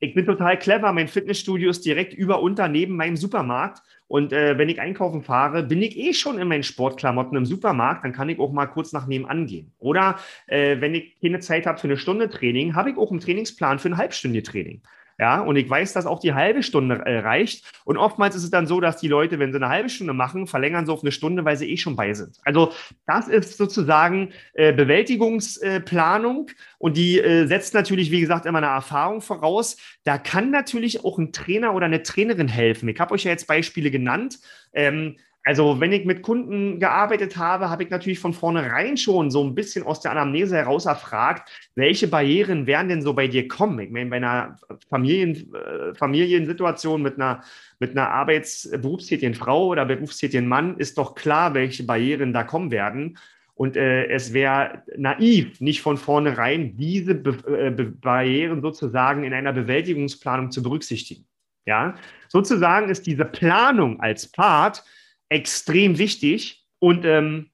ich 0.00 0.14
bin 0.14 0.26
total 0.26 0.58
clever. 0.58 0.92
Mein 0.92 1.08
Fitnessstudio 1.08 1.70
ist 1.70 1.84
direkt 1.84 2.12
über 2.12 2.42
unter 2.42 2.68
neben 2.68 2.96
meinem 2.96 3.16
Supermarkt. 3.16 3.80
Und 4.06 4.32
äh, 4.32 4.58
wenn 4.58 4.68
ich 4.68 4.80
einkaufen 4.80 5.22
fahre, 5.22 5.62
bin 5.62 5.80
ich 5.80 5.96
eh 5.96 6.12
schon 6.12 6.38
in 6.38 6.48
meinen 6.48 6.62
Sportklamotten 6.62 7.38
im 7.38 7.46
Supermarkt, 7.46 8.04
dann 8.04 8.12
kann 8.12 8.28
ich 8.28 8.38
auch 8.38 8.52
mal 8.52 8.66
kurz 8.66 8.92
nach 8.92 9.06
nebenan 9.06 9.46
gehen. 9.46 9.72
Oder 9.78 10.18
äh, 10.46 10.80
wenn 10.80 10.94
ich 10.94 11.18
keine 11.22 11.40
Zeit 11.40 11.66
habe 11.66 11.78
für 11.78 11.86
eine 11.86 11.96
Stunde 11.96 12.28
Training, 12.28 12.74
habe 12.74 12.90
ich 12.90 12.98
auch 12.98 13.10
einen 13.10 13.20
Trainingsplan 13.20 13.78
für 13.78 13.88
ein 13.88 13.96
halbstündige 13.96 14.42
Training. 14.42 14.82
Ja, 15.18 15.40
und 15.40 15.56
ich 15.56 15.68
weiß, 15.68 15.92
dass 15.92 16.06
auch 16.06 16.18
die 16.18 16.34
halbe 16.34 16.62
Stunde 16.62 16.96
äh, 17.06 17.18
reicht. 17.18 17.64
Und 17.84 17.96
oftmals 17.96 18.34
ist 18.34 18.42
es 18.42 18.50
dann 18.50 18.66
so, 18.66 18.80
dass 18.80 18.96
die 18.96 19.08
Leute, 19.08 19.38
wenn 19.38 19.52
sie 19.52 19.56
eine 19.56 19.68
halbe 19.68 19.88
Stunde 19.88 20.12
machen, 20.12 20.46
verlängern 20.46 20.86
sie 20.86 20.92
auf 20.92 21.02
eine 21.02 21.12
Stunde, 21.12 21.44
weil 21.44 21.56
sie 21.56 21.70
eh 21.70 21.76
schon 21.76 21.94
bei 21.94 22.12
sind. 22.14 22.38
Also 22.44 22.72
das 23.06 23.28
ist 23.28 23.56
sozusagen 23.56 24.32
äh, 24.54 24.72
Bewältigungsplanung 24.72 26.50
und 26.78 26.96
die 26.96 27.20
äh, 27.20 27.46
setzt 27.46 27.74
natürlich, 27.74 28.10
wie 28.10 28.20
gesagt, 28.20 28.46
immer 28.46 28.58
eine 28.58 28.66
Erfahrung 28.68 29.20
voraus. 29.20 29.76
Da 30.02 30.18
kann 30.18 30.50
natürlich 30.50 31.04
auch 31.04 31.18
ein 31.18 31.32
Trainer 31.32 31.74
oder 31.74 31.86
eine 31.86 32.02
Trainerin 32.02 32.48
helfen. 32.48 32.88
Ich 32.88 32.98
habe 32.98 33.14
euch 33.14 33.24
ja 33.24 33.30
jetzt 33.30 33.46
Beispiele 33.46 33.90
genannt. 33.90 34.40
Ähm, 34.72 35.16
also, 35.46 35.78
wenn 35.78 35.92
ich 35.92 36.06
mit 36.06 36.22
Kunden 36.22 36.80
gearbeitet 36.80 37.36
habe, 37.36 37.68
habe 37.68 37.82
ich 37.82 37.90
natürlich 37.90 38.18
von 38.18 38.32
vornherein 38.32 38.96
schon 38.96 39.30
so 39.30 39.44
ein 39.44 39.54
bisschen 39.54 39.84
aus 39.84 40.00
der 40.00 40.12
Anamnese 40.12 40.56
heraus 40.56 40.86
erfragt, 40.86 41.50
welche 41.74 42.08
Barrieren 42.08 42.66
werden 42.66 42.88
denn 42.88 43.02
so 43.02 43.12
bei 43.12 43.28
dir 43.28 43.46
kommen? 43.46 43.78
Ich 43.78 43.90
meine, 43.90 44.08
bei 44.08 44.16
einer 44.16 44.56
Familien, 44.88 45.54
äh, 45.54 45.94
Familiensituation 45.94 47.02
mit 47.02 47.16
einer, 47.16 47.42
mit 47.78 47.90
einer 47.90 48.08
Arbeits-, 48.08 48.70
berufstätigen 48.70 49.34
Frau 49.34 49.66
oder 49.66 49.84
berufstätigen 49.84 50.48
Mann 50.48 50.78
ist 50.78 50.96
doch 50.96 51.14
klar, 51.14 51.52
welche 51.52 51.84
Barrieren 51.84 52.32
da 52.32 52.42
kommen 52.42 52.70
werden. 52.70 53.18
Und 53.54 53.76
äh, 53.76 54.06
es 54.06 54.32
wäre 54.32 54.82
naiv, 54.96 55.60
nicht 55.60 55.82
von 55.82 55.98
vornherein 55.98 56.74
diese 56.78 57.14
Be 57.14 57.36
äh, 57.46 57.70
Barrieren 57.70 58.62
sozusagen 58.62 59.24
in 59.24 59.34
einer 59.34 59.52
Bewältigungsplanung 59.52 60.50
zu 60.50 60.62
berücksichtigen. 60.62 61.26
Ja, 61.66 61.96
sozusagen 62.28 62.88
ist 62.88 63.06
diese 63.06 63.26
Planung 63.26 64.00
als 64.00 64.30
Part 64.30 64.84
extrem 65.28 65.98
wichtig. 65.98 66.66
Und 66.78 67.04
ähm, 67.04 67.50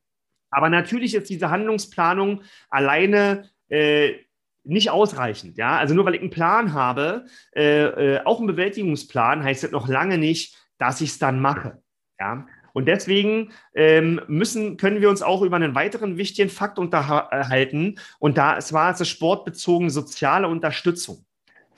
aber 0.50 0.68
natürlich 0.68 1.14
ist 1.14 1.30
diese 1.30 1.50
Handlungsplanung 1.50 2.42
alleine 2.68 3.48
äh, 3.68 4.14
nicht 4.64 4.90
ausreichend. 4.90 5.56
Ja, 5.56 5.78
also 5.78 5.94
nur 5.94 6.04
weil 6.04 6.14
ich 6.14 6.20
einen 6.20 6.30
Plan 6.30 6.72
habe, 6.72 7.26
äh, 7.54 7.84
äh, 7.84 8.24
auch 8.24 8.38
einen 8.38 8.48
Bewältigungsplan, 8.48 9.42
heißt 9.44 9.62
das 9.62 9.70
noch 9.70 9.88
lange 9.88 10.18
nicht, 10.18 10.56
dass 10.78 11.00
ich 11.00 11.10
es 11.10 11.18
dann 11.18 11.40
mache. 11.40 11.82
Ja. 12.18 12.46
Und 12.72 12.86
deswegen 12.86 13.52
ähm, 13.74 14.20
müssen, 14.28 14.76
können 14.76 15.00
wir 15.00 15.10
uns 15.10 15.22
auch 15.22 15.42
über 15.42 15.56
einen 15.56 15.74
weiteren 15.74 16.18
wichtigen 16.18 16.50
Fakt 16.50 16.78
unterhalten. 16.78 17.98
Und 18.18 18.38
da 18.38 18.56
es 18.56 18.72
war 18.72 18.92
es 18.92 19.08
sportbezogene 19.08 19.90
soziale 19.90 20.46
Unterstützung. 20.46 21.24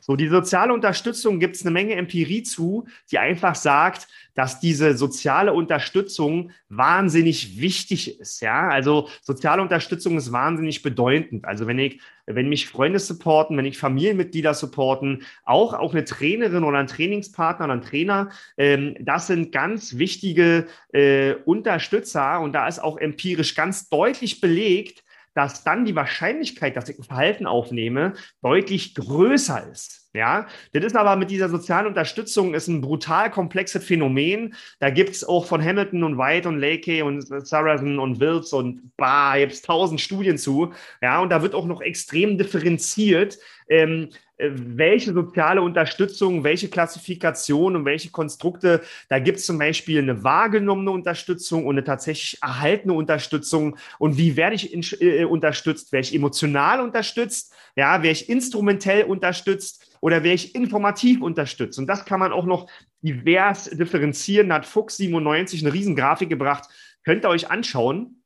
So, 0.04 0.16
die 0.16 0.26
soziale 0.26 0.74
Unterstützung 0.74 1.38
gibt 1.38 1.54
es 1.54 1.62
eine 1.62 1.70
Menge 1.70 1.94
Empirie 1.94 2.42
zu, 2.42 2.88
die 3.12 3.18
einfach 3.18 3.54
sagt, 3.54 4.08
dass 4.34 4.58
diese 4.58 4.96
soziale 4.96 5.52
Unterstützung 5.52 6.50
wahnsinnig 6.68 7.60
wichtig 7.60 8.18
ist. 8.18 8.40
Ja, 8.40 8.68
also 8.68 9.08
soziale 9.20 9.62
Unterstützung 9.62 10.16
ist 10.16 10.32
wahnsinnig 10.32 10.82
bedeutend. 10.82 11.44
Also 11.44 11.68
wenn 11.68 11.78
ich, 11.78 12.00
wenn 12.26 12.48
mich 12.48 12.68
Freunde 12.68 12.98
supporten, 12.98 13.56
wenn 13.56 13.64
ich 13.64 13.78
Familienmitglieder 13.78 14.54
supporten, 14.54 15.22
auch, 15.44 15.72
auch 15.72 15.92
eine 15.92 16.04
Trainerin 16.04 16.64
oder 16.64 16.78
ein 16.78 16.88
Trainingspartner 16.88 17.66
oder 17.66 17.74
ein 17.74 17.82
Trainer, 17.82 18.30
ähm, 18.56 18.96
das 18.98 19.28
sind 19.28 19.52
ganz 19.52 19.98
wichtige 19.98 20.66
äh, 20.92 21.34
Unterstützer 21.44 22.40
und 22.40 22.54
da 22.54 22.66
ist 22.66 22.82
auch 22.82 22.98
empirisch 22.98 23.54
ganz 23.54 23.88
deutlich 23.88 24.40
belegt, 24.40 25.04
dass 25.34 25.64
dann 25.64 25.84
die 25.84 25.96
Wahrscheinlichkeit, 25.96 26.76
dass 26.76 26.88
ich 26.88 26.98
ein 26.98 27.04
Verhalten 27.04 27.46
aufnehme, 27.46 28.14
deutlich 28.42 28.94
größer 28.94 29.70
ist. 29.70 30.02
Ja, 30.14 30.46
das 30.74 30.84
ist 30.84 30.96
aber 30.96 31.16
mit 31.16 31.30
dieser 31.30 31.48
sozialen 31.48 31.86
Unterstützung 31.86 32.52
ist 32.52 32.68
ein 32.68 32.82
brutal 32.82 33.30
komplexes 33.30 33.82
Phänomen. 33.82 34.54
Da 34.78 34.90
gibt 34.90 35.10
es 35.10 35.24
auch 35.24 35.46
von 35.46 35.64
Hamilton 35.64 36.04
und 36.04 36.18
White 36.18 36.48
und 36.48 36.58
Lakey 36.58 37.00
und 37.00 37.22
Saracen 37.22 37.98
und 37.98 38.20
Wills 38.20 38.52
und 38.52 38.94
bah, 38.98 39.38
gibt 39.38 39.52
es 39.52 39.62
tausend 39.62 40.02
Studien 40.02 40.36
zu. 40.36 40.74
Ja, 41.00 41.20
und 41.20 41.30
da 41.30 41.40
wird 41.40 41.54
auch 41.54 41.64
noch 41.64 41.80
extrem 41.80 42.36
differenziert, 42.36 43.38
ähm, 43.72 44.10
äh, 44.36 44.50
welche 44.52 45.14
soziale 45.14 45.62
Unterstützung, 45.62 46.44
welche 46.44 46.68
Klassifikation 46.68 47.74
und 47.74 47.84
welche 47.84 48.10
Konstrukte. 48.10 48.82
Da 49.08 49.18
gibt 49.18 49.38
es 49.38 49.46
zum 49.46 49.58
Beispiel 49.58 50.00
eine 50.00 50.22
wahrgenommene 50.22 50.90
Unterstützung 50.90 51.64
und 51.64 51.74
eine 51.76 51.84
tatsächlich 51.84 52.38
erhaltene 52.42 52.92
Unterstützung. 52.92 53.76
Und 53.98 54.18
wie 54.18 54.36
werde 54.36 54.56
ich 54.56 54.72
in, 54.72 54.84
äh, 55.00 55.24
unterstützt? 55.24 55.92
Werde 55.92 56.06
ich 56.06 56.14
emotional 56.14 56.80
unterstützt? 56.80 57.54
Ja, 57.74 58.02
werde 58.02 58.10
ich 58.10 58.28
instrumentell 58.28 59.04
unterstützt? 59.04 59.88
oder 60.04 60.24
werde 60.24 60.34
ich 60.34 60.56
informativ 60.56 61.22
unterstützt? 61.22 61.78
Und 61.78 61.86
das 61.86 62.04
kann 62.04 62.18
man 62.18 62.32
auch 62.32 62.44
noch 62.44 62.68
divers 63.02 63.70
differenzieren. 63.70 64.48
Da 64.48 64.56
hat 64.56 64.66
Fuchs 64.66 64.96
97 64.96 65.62
eine 65.62 65.72
Riesengrafik 65.72 66.28
gebracht. 66.28 66.68
Könnt 67.04 67.24
ihr 67.24 67.28
euch 67.28 67.52
anschauen. 67.52 68.22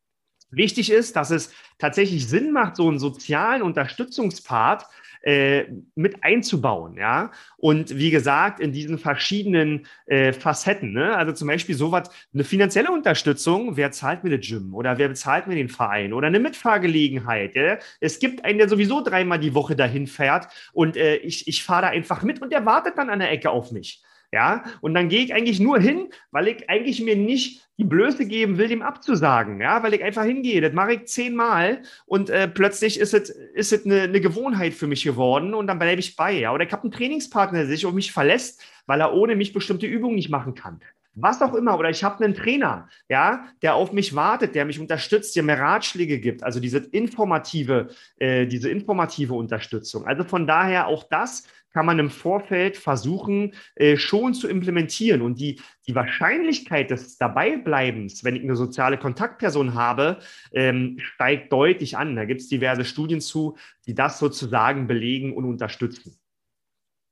Wichtig 0.50 0.90
ist, 0.90 1.16
dass 1.16 1.30
es 1.30 1.52
tatsächlich 1.78 2.28
Sinn 2.28 2.52
macht, 2.52 2.76
so 2.76 2.88
einen 2.88 2.98
sozialen 2.98 3.60
Unterstützungspart 3.60 4.86
äh, 5.22 5.64
mit 5.94 6.22
einzubauen, 6.22 6.96
ja. 6.96 7.30
Und 7.56 7.96
wie 7.96 8.10
gesagt, 8.10 8.60
in 8.60 8.72
diesen 8.72 8.98
verschiedenen 8.98 9.86
äh, 10.06 10.32
Facetten, 10.32 10.92
ne? 10.92 11.16
Also 11.16 11.32
zum 11.32 11.48
Beispiel 11.48 11.74
sowas, 11.74 12.10
eine 12.32 12.44
finanzielle 12.44 12.90
Unterstützung, 12.90 13.76
wer 13.76 13.90
zahlt 13.90 14.24
mir 14.24 14.36
das 14.36 14.46
Gym 14.46 14.74
oder 14.74 14.98
wer 14.98 15.08
bezahlt 15.08 15.46
mir 15.46 15.54
den 15.54 15.68
Verein 15.68 16.12
oder 16.12 16.28
eine 16.28 16.40
Mitfahrgelegenheit, 16.40 17.54
ja? 17.54 17.78
Es 18.00 18.18
gibt 18.18 18.44
einen, 18.44 18.58
der 18.58 18.68
sowieso 18.68 19.02
dreimal 19.02 19.38
die 19.38 19.54
Woche 19.54 19.76
dahin 19.76 20.06
fährt 20.06 20.48
und 20.72 20.96
äh, 20.96 21.16
ich, 21.16 21.48
ich 21.48 21.64
fahre 21.64 21.82
da 21.82 21.88
einfach 21.88 22.22
mit 22.22 22.40
und 22.42 22.52
der 22.52 22.66
wartet 22.66 22.98
dann 22.98 23.10
an 23.10 23.18
der 23.18 23.30
Ecke 23.30 23.50
auf 23.50 23.72
mich. 23.72 24.02
Ja, 24.32 24.64
und 24.80 24.94
dann 24.94 25.08
gehe 25.08 25.24
ich 25.24 25.32
eigentlich 25.34 25.60
nur 25.60 25.78
hin, 25.78 26.08
weil 26.30 26.48
ich 26.48 26.68
eigentlich 26.68 27.00
mir 27.00 27.16
nicht 27.16 27.66
die 27.78 27.84
Blöße 27.84 28.26
geben 28.26 28.58
will, 28.58 28.68
dem 28.68 28.82
abzusagen, 28.82 29.60
ja, 29.60 29.82
weil 29.82 29.94
ich 29.94 30.02
einfach 30.02 30.24
hingehe. 30.24 30.60
Das 30.60 30.72
mache 30.72 30.94
ich 30.94 31.06
zehnmal 31.06 31.82
und 32.06 32.30
äh, 32.30 32.48
plötzlich 32.48 32.98
ist 32.98 33.14
es, 33.14 33.30
ist 33.30 33.86
eine, 33.86 34.02
eine 34.02 34.20
Gewohnheit 34.20 34.74
für 34.74 34.86
mich 34.86 35.04
geworden 35.04 35.54
und 35.54 35.66
dann 35.66 35.78
bleibe 35.78 36.00
ich 36.00 36.16
bei, 36.16 36.32
ja. 36.32 36.52
Oder 36.52 36.64
ich 36.64 36.72
habe 36.72 36.84
einen 36.84 36.92
Trainingspartner, 36.92 37.60
der 37.60 37.68
sich 37.68 37.86
auf 37.86 37.92
mich 37.92 38.12
verlässt, 38.12 38.62
weil 38.86 39.00
er 39.00 39.14
ohne 39.14 39.36
mich 39.36 39.52
bestimmte 39.52 39.86
Übungen 39.86 40.16
nicht 40.16 40.30
machen 40.30 40.54
kann. 40.54 40.80
Was 41.18 41.40
auch 41.40 41.54
immer, 41.54 41.78
oder 41.78 41.88
ich 41.88 42.04
habe 42.04 42.22
einen 42.22 42.34
Trainer, 42.34 42.88
ja, 43.08 43.46
der 43.62 43.74
auf 43.74 43.92
mich 43.92 44.14
wartet, 44.14 44.54
der 44.54 44.66
mich 44.66 44.78
unterstützt, 44.78 45.34
der 45.34 45.44
mir 45.44 45.58
Ratschläge 45.58 46.18
gibt. 46.18 46.42
Also 46.42 46.60
diese 46.60 46.78
informative, 46.78 47.88
äh, 48.18 48.46
diese 48.46 48.68
informative 48.68 49.32
Unterstützung. 49.32 50.06
Also 50.06 50.24
von 50.24 50.46
daher 50.46 50.88
auch 50.88 51.04
das 51.04 51.48
kann 51.76 51.84
man 51.84 51.98
im 51.98 52.08
Vorfeld 52.08 52.78
versuchen, 52.78 53.52
äh, 53.74 53.98
schon 53.98 54.32
zu 54.32 54.48
implementieren. 54.48 55.20
Und 55.20 55.38
die, 55.38 55.60
die 55.86 55.94
Wahrscheinlichkeit 55.94 56.90
des 56.90 57.18
Dabeibleibens, 57.18 58.24
wenn 58.24 58.34
ich 58.34 58.42
eine 58.42 58.56
soziale 58.56 58.96
Kontaktperson 58.96 59.74
habe, 59.74 60.20
ähm, 60.54 60.96
steigt 60.98 61.52
deutlich 61.52 61.98
an. 61.98 62.16
Da 62.16 62.24
gibt 62.24 62.40
es 62.40 62.48
diverse 62.48 62.86
Studien 62.86 63.20
zu, 63.20 63.58
die 63.84 63.94
das 63.94 64.18
sozusagen 64.18 64.86
belegen 64.86 65.34
und 65.36 65.44
unterstützen. 65.44 66.16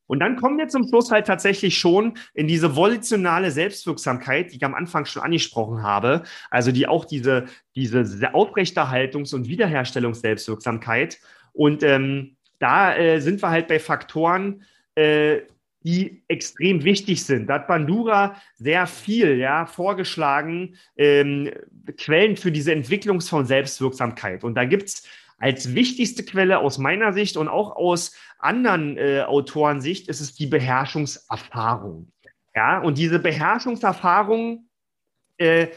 Und 0.07 0.21
dann 0.21 0.37
kommen 0.37 0.57
wir 0.57 0.69
zum 0.69 0.89
Schluss 0.89 1.11
halt 1.11 1.27
tatsächlich 1.27 1.77
schon 1.77 2.17
in 2.33 2.49
diese 2.49 2.75
volitionale 2.75 3.51
Selbstwirksamkeit, 3.51 4.51
die 4.51 4.57
ich 4.57 4.65
am 4.65 4.75
Anfang 4.75 5.05
schon 5.05 5.23
angesprochen 5.23 5.83
habe, 5.83 6.23
also 6.49 6.73
die 6.73 6.87
auch 6.87 7.05
diese, 7.05 7.45
diese 7.75 8.33
Aufrechterhaltungs- 8.33 9.35
und 9.35 9.47
Wiederherstellungs-Selbstwirksamkeit. 9.47 11.19
Und 11.53 11.83
ähm, 11.83 12.34
da 12.59 12.97
äh, 12.97 13.21
sind 13.21 13.43
wir 13.43 13.51
halt 13.51 13.69
bei 13.69 13.79
Faktoren, 13.79 14.63
äh, 14.95 15.41
die 15.85 16.23
extrem 16.29 16.83
wichtig 16.83 17.25
sind. 17.25 17.47
Da 17.47 17.55
hat 17.55 17.69
Bandura 17.69 18.41
sehr 18.55 18.87
viel 18.87 19.37
ja, 19.37 19.67
vorgeschlagen, 19.67 20.77
ähm, 20.97 21.51
Quellen 21.99 22.37
für 22.37 22.51
diese 22.51 22.73
Entwicklung 22.73 23.21
von 23.21 23.45
Selbstwirksamkeit. 23.45 24.45
Und 24.45 24.55
da 24.55 24.65
gibt 24.65 24.89
es 24.89 25.07
als 25.39 25.75
wichtigste 25.75 26.25
Quelle 26.25 26.59
aus 26.59 26.79
meiner 26.79 27.13
Sicht 27.13 27.37
und 27.37 27.49
auch 27.49 27.77
aus 27.77 28.17
anderen 28.39 28.97
äh, 28.97 29.23
Autorensicht 29.23 30.09
ist 30.09 30.21
es 30.21 30.35
die 30.35 30.47
Beherrschungserfahrung. 30.47 32.11
Ja, 32.55 32.81
und 32.81 32.99
diese 32.99 33.19
Beherrschungserfahrung 33.19 34.69
äh, 35.39 35.69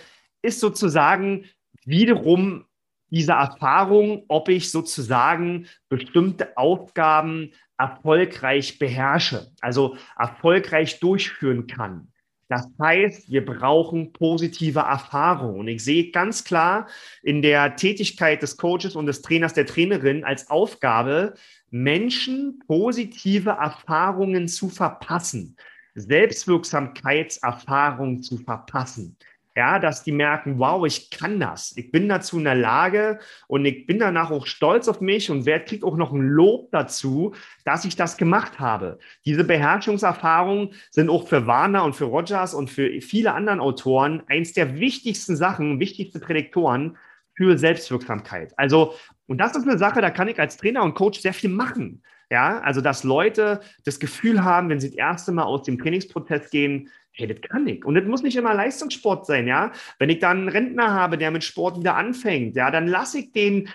ist 0.41 0.59
sozusagen 0.59 1.45
wiederum 1.85 2.65
diese 3.09 3.33
Erfahrung, 3.33 4.23
ob 4.27 4.49
ich 4.49 4.71
sozusagen 4.71 5.67
bestimmte 5.89 6.57
Aufgaben 6.57 7.51
erfolgreich 7.77 8.79
beherrsche, 8.79 9.51
also 9.61 9.97
erfolgreich 10.17 10.99
durchführen 10.99 11.67
kann. 11.67 12.07
Das 12.49 12.65
heißt, 12.81 13.29
wir 13.29 13.45
brauchen 13.45 14.13
positive 14.13 14.79
Erfahrungen. 14.79 15.59
Und 15.59 15.67
ich 15.67 15.83
sehe 15.83 16.11
ganz 16.11 16.45
klar 16.45 16.87
in 17.21 17.41
der 17.41 17.75
Tätigkeit 17.75 18.41
des 18.41 18.55
Coaches 18.55 18.95
und 18.95 19.05
des 19.05 19.21
Trainers, 19.21 19.53
der 19.53 19.65
Trainerin 19.65 20.23
als 20.23 20.49
Aufgabe, 20.49 21.33
Menschen 21.69 22.63
positive 22.65 23.49
Erfahrungen 23.49 24.47
zu 24.47 24.69
verpassen, 24.69 25.57
Selbstwirksamkeitserfahrungen 25.95 28.23
zu 28.23 28.37
verpassen. 28.37 29.17
Ja, 29.57 29.79
dass 29.79 30.03
die 30.03 30.11
merken, 30.11 30.59
wow, 30.59 30.85
ich 30.85 31.09
kann 31.09 31.39
das, 31.39 31.75
ich 31.75 31.91
bin 31.91 32.07
dazu 32.07 32.37
in 32.37 32.43
der 32.43 32.53
Lage 32.53 33.17
und 33.47 33.65
ich 33.65 33.87
bin 33.87 33.97
danach 33.97 34.29
auch 34.29 34.45
stolz 34.45 34.87
auf 34.87 35.01
mich 35.01 35.31
und 35.31 35.47
wer 35.47 35.59
kriegt 35.59 35.83
auch 35.83 35.97
noch 35.97 36.11
ein 36.13 36.21
Lob 36.21 36.69
dazu, 36.69 37.33
dass 37.65 37.83
ich 37.83 37.95
das 37.95 38.17
gemacht 38.17 38.59
habe. 38.59 38.99
Diese 39.25 39.43
Beherrschungserfahrungen 39.43 40.75
sind 40.91 41.09
auch 41.09 41.27
für 41.27 41.47
Warner 41.47 41.85
und 41.85 41.95
für 41.95 42.05
Rogers 42.05 42.53
und 42.53 42.69
für 42.69 43.01
viele 43.01 43.33
anderen 43.33 43.59
Autoren 43.59 44.21
eins 44.27 44.53
der 44.53 44.79
wichtigsten 44.79 45.35
Sachen, 45.35 45.79
wichtigste 45.79 46.19
Prädiktoren 46.19 46.95
für 47.33 47.57
Selbstwirksamkeit. 47.57 48.53
Also, 48.57 48.93
und 49.25 49.39
das 49.39 49.55
ist 49.55 49.67
eine 49.67 49.79
Sache, 49.79 50.01
da 50.01 50.11
kann 50.11 50.27
ich 50.27 50.39
als 50.39 50.57
Trainer 50.57 50.83
und 50.83 50.93
Coach 50.93 51.19
sehr 51.19 51.33
viel 51.33 51.49
machen. 51.49 52.03
Ja, 52.29 52.59
also 52.59 52.81
dass 52.81 53.03
Leute 53.03 53.61
das 53.85 53.99
Gefühl 53.99 54.43
haben, 54.43 54.69
wenn 54.69 54.81
sie 54.81 54.89
das 54.89 54.97
erste 54.97 55.31
Mal 55.31 55.45
aus 55.45 55.63
dem 55.63 55.79
Trainingsprozess 55.79 56.51
gehen, 56.51 56.89
hey, 57.17 57.27
das 57.27 57.41
kann 57.41 57.67
ich. 57.67 57.83
Und 57.83 57.95
das 57.95 58.05
muss 58.05 58.21
nicht 58.21 58.37
immer 58.37 58.53
Leistungssport 58.53 59.25
sein, 59.25 59.47
ja. 59.47 59.71
Wenn 59.99 60.09
ich 60.09 60.19
dann 60.19 60.39
einen 60.39 60.49
Rentner 60.49 60.93
habe, 60.93 61.17
der 61.17 61.31
mit 61.31 61.43
Sport 61.43 61.79
wieder 61.79 61.95
anfängt, 61.95 62.55
ja, 62.55 62.69
dann 62.71 62.87
lasse 62.87 63.19
ich 63.19 63.31
den, 63.31 63.69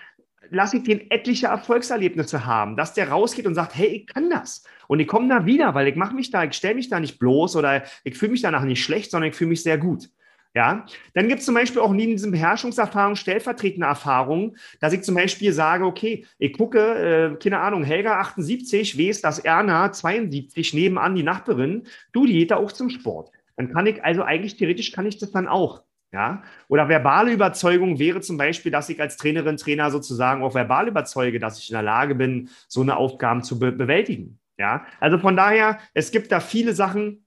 lasse 0.51 0.77
ich 0.77 0.85
den 0.85 1.11
etliche 1.11 1.47
Erfolgserlebnisse 1.49 2.47
haben, 2.47 2.77
dass 2.77 2.95
der 2.95 3.09
rausgeht 3.09 3.47
und 3.47 3.55
sagt, 3.55 3.75
hey, 3.75 3.89
ich 3.89 4.07
kann 4.07 4.31
das. 4.31 4.65
Und 4.87 5.01
ich 5.01 5.09
komme 5.09 5.29
da 5.29 5.45
wieder, 5.45 5.75
weil 5.75 5.89
ich 5.89 5.97
mache 5.97 6.15
mich 6.15 6.31
da, 6.31 6.45
ich 6.45 6.53
stelle 6.53 6.77
mich 6.77 6.89
da 6.89 7.01
nicht 7.01 7.19
bloß 7.19 7.57
oder 7.57 7.83
ich 8.05 8.17
fühle 8.17 8.33
mich 8.33 8.43
danach 8.43 8.65
nicht 8.65 8.85
schlecht, 8.85 9.11
sondern 9.11 9.31
ich 9.31 9.37
fühle 9.37 9.51
mich 9.51 9.63
sehr 9.63 9.79
gut. 9.79 10.09
Ja, 10.55 10.85
dann 11.15 11.29
gibt 11.29 11.41
es 11.41 11.47
zum 11.47 11.55
Beispiel 11.55 11.81
auch 11.81 11.93
neben 11.93 12.13
diesen 12.13 12.31
Beherrschungserfahrungen 12.31 13.17
stellvertretende 13.17 13.87
Erfahrungen, 13.87 14.57
dass 14.81 14.93
ich 14.93 15.03
zum 15.03 15.15
Beispiel 15.15 15.51
sage, 15.53 15.87
okay, 15.87 16.27
ich 16.39 16.53
gucke, 16.53 16.79
äh, 16.79 17.37
keine 17.43 17.61
Ahnung, 17.61 17.85
Helga 17.85 18.21
78, 18.21 18.99
weiß, 18.99 19.23
dass 19.23 19.39
Erna 19.39 19.93
72 19.93 20.75
nebenan 20.75 21.15
die 21.15 21.23
Nachbarin, 21.23 21.85
du, 22.13 22.27
die 22.27 22.35
geht 22.35 22.51
da 22.51 22.57
auch 22.57 22.73
zum 22.73 22.91
Sport. 22.91 23.31
Dann 23.57 23.73
kann 23.73 23.87
ich, 23.87 24.05
also 24.05 24.23
eigentlich 24.23 24.57
theoretisch 24.57 24.93
kann 24.93 25.07
ich 25.07 25.19
das 25.19 25.33
dann 25.33 25.49
auch. 25.49 25.85
Ja, 26.13 26.43
oder 26.69 26.91
verbale 26.91 27.33
Überzeugung 27.33 27.99
wäre 27.99 28.21
zum 28.21 28.37
Beispiel, 28.37 28.71
dass 28.71 28.91
ich 28.91 29.01
als 29.01 29.17
Trainerin, 29.17 29.57
Trainer 29.57 29.91
sozusagen 29.91 30.43
auch 30.43 30.55
verbal 30.55 30.87
überzeuge, 30.87 31.39
dass 31.39 31.59
ich 31.59 31.71
in 31.71 31.75
der 31.75 31.83
Lage 31.83 32.15
bin, 32.15 32.51
so 32.69 32.83
eine 32.83 32.99
Aufgabe 32.99 33.41
zu 33.41 33.59
be 33.59 33.73
bewältigen. 33.73 34.39
Ja, 34.59 34.85
also 35.01 35.17
von 35.19 35.35
daher, 35.35 35.79
es 35.95 36.11
gibt 36.11 36.31
da 36.31 36.41
viele 36.41 36.75
Sachen, 36.75 37.25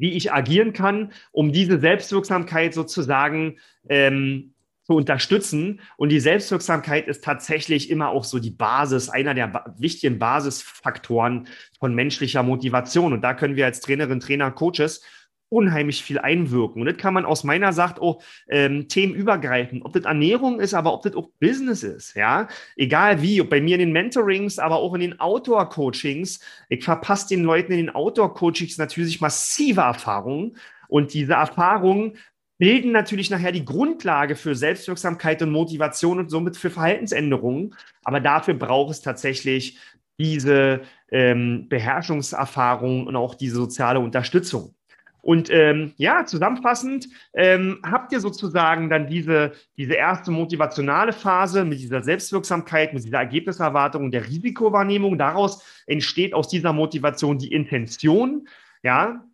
wie 0.00 0.12
ich 0.14 0.32
agieren 0.32 0.72
kann, 0.72 1.12
um 1.30 1.52
diese 1.52 1.78
Selbstwirksamkeit 1.78 2.74
sozusagen 2.74 3.58
ähm, 3.88 4.54
zu 4.82 4.96
unterstützen. 4.96 5.80
Und 5.96 6.08
die 6.08 6.18
Selbstwirksamkeit 6.18 7.06
ist 7.06 7.22
tatsächlich 7.22 7.90
immer 7.90 8.08
auch 8.08 8.24
so 8.24 8.38
die 8.38 8.50
Basis, 8.50 9.08
einer 9.08 9.34
der 9.34 9.46
ba 9.46 9.74
wichtigen 9.78 10.18
Basisfaktoren 10.18 11.46
von 11.78 11.94
menschlicher 11.94 12.42
Motivation. 12.42 13.12
Und 13.12 13.20
da 13.20 13.34
können 13.34 13.54
wir 13.56 13.66
als 13.66 13.80
Trainerin, 13.80 14.18
Trainer, 14.18 14.50
Coaches 14.50 15.02
unheimlich 15.50 16.02
viel 16.02 16.18
einwirken. 16.18 16.80
Und 16.80 16.86
das 16.86 16.96
kann 16.96 17.12
man 17.12 17.26
aus 17.26 17.44
meiner 17.44 17.72
Sicht 17.72 18.00
auch 18.00 18.22
ähm, 18.48 18.88
themenübergreifend, 18.88 19.84
ob 19.84 19.92
das 19.92 20.04
Ernährung 20.04 20.60
ist, 20.60 20.72
aber 20.72 20.94
ob 20.94 21.02
das 21.02 21.14
auch 21.14 21.28
Business 21.40 21.82
ist, 21.82 22.14
ja. 22.14 22.48
Egal 22.76 23.20
wie, 23.20 23.40
ob 23.42 23.50
bei 23.50 23.60
mir 23.60 23.74
in 23.74 23.80
den 23.80 23.92
Mentorings, 23.92 24.58
aber 24.58 24.76
auch 24.76 24.94
in 24.94 25.00
den 25.00 25.20
Outdoor-Coachings. 25.20 26.40
Ich 26.68 26.84
verpasse 26.84 27.28
den 27.28 27.44
Leuten 27.44 27.72
in 27.72 27.78
den 27.78 27.90
Outdoor-Coachings 27.90 28.78
natürlich 28.78 29.20
massive 29.20 29.82
Erfahrungen. 29.82 30.56
Und 30.88 31.12
diese 31.14 31.34
Erfahrungen 31.34 32.16
bilden 32.58 32.92
natürlich 32.92 33.30
nachher 33.30 33.52
die 33.52 33.64
Grundlage 33.64 34.36
für 34.36 34.54
Selbstwirksamkeit 34.54 35.42
und 35.42 35.50
Motivation 35.50 36.18
und 36.18 36.30
somit 36.30 36.56
für 36.56 36.70
Verhaltensänderungen. 36.70 37.74
Aber 38.04 38.20
dafür 38.20 38.54
braucht 38.54 38.92
es 38.92 39.00
tatsächlich 39.00 39.78
diese 40.18 40.82
ähm, 41.10 41.68
Beherrschungserfahrung 41.68 43.06
und 43.06 43.16
auch 43.16 43.34
diese 43.34 43.56
soziale 43.56 43.98
Unterstützung. 43.98 44.74
Und 45.22 45.50
ähm, 45.50 45.92
ja, 45.96 46.24
zusammenfassend 46.24 47.08
ähm, 47.34 47.78
habt 47.84 48.12
ihr 48.12 48.20
sozusagen 48.20 48.88
dann 48.88 49.06
diese, 49.06 49.52
diese 49.76 49.94
erste 49.94 50.30
motivationale 50.30 51.12
Phase 51.12 51.64
mit 51.64 51.80
dieser 51.80 52.02
Selbstwirksamkeit, 52.02 52.94
mit 52.94 53.04
dieser 53.04 53.18
Ergebniserwartung 53.18 54.10
der 54.10 54.26
Risikowahrnehmung. 54.26 55.18
Daraus 55.18 55.62
entsteht 55.86 56.34
aus 56.34 56.48
dieser 56.48 56.72
Motivation 56.72 57.38
die 57.38 57.52
Intention, 57.52 58.48
ja, 58.82 59.24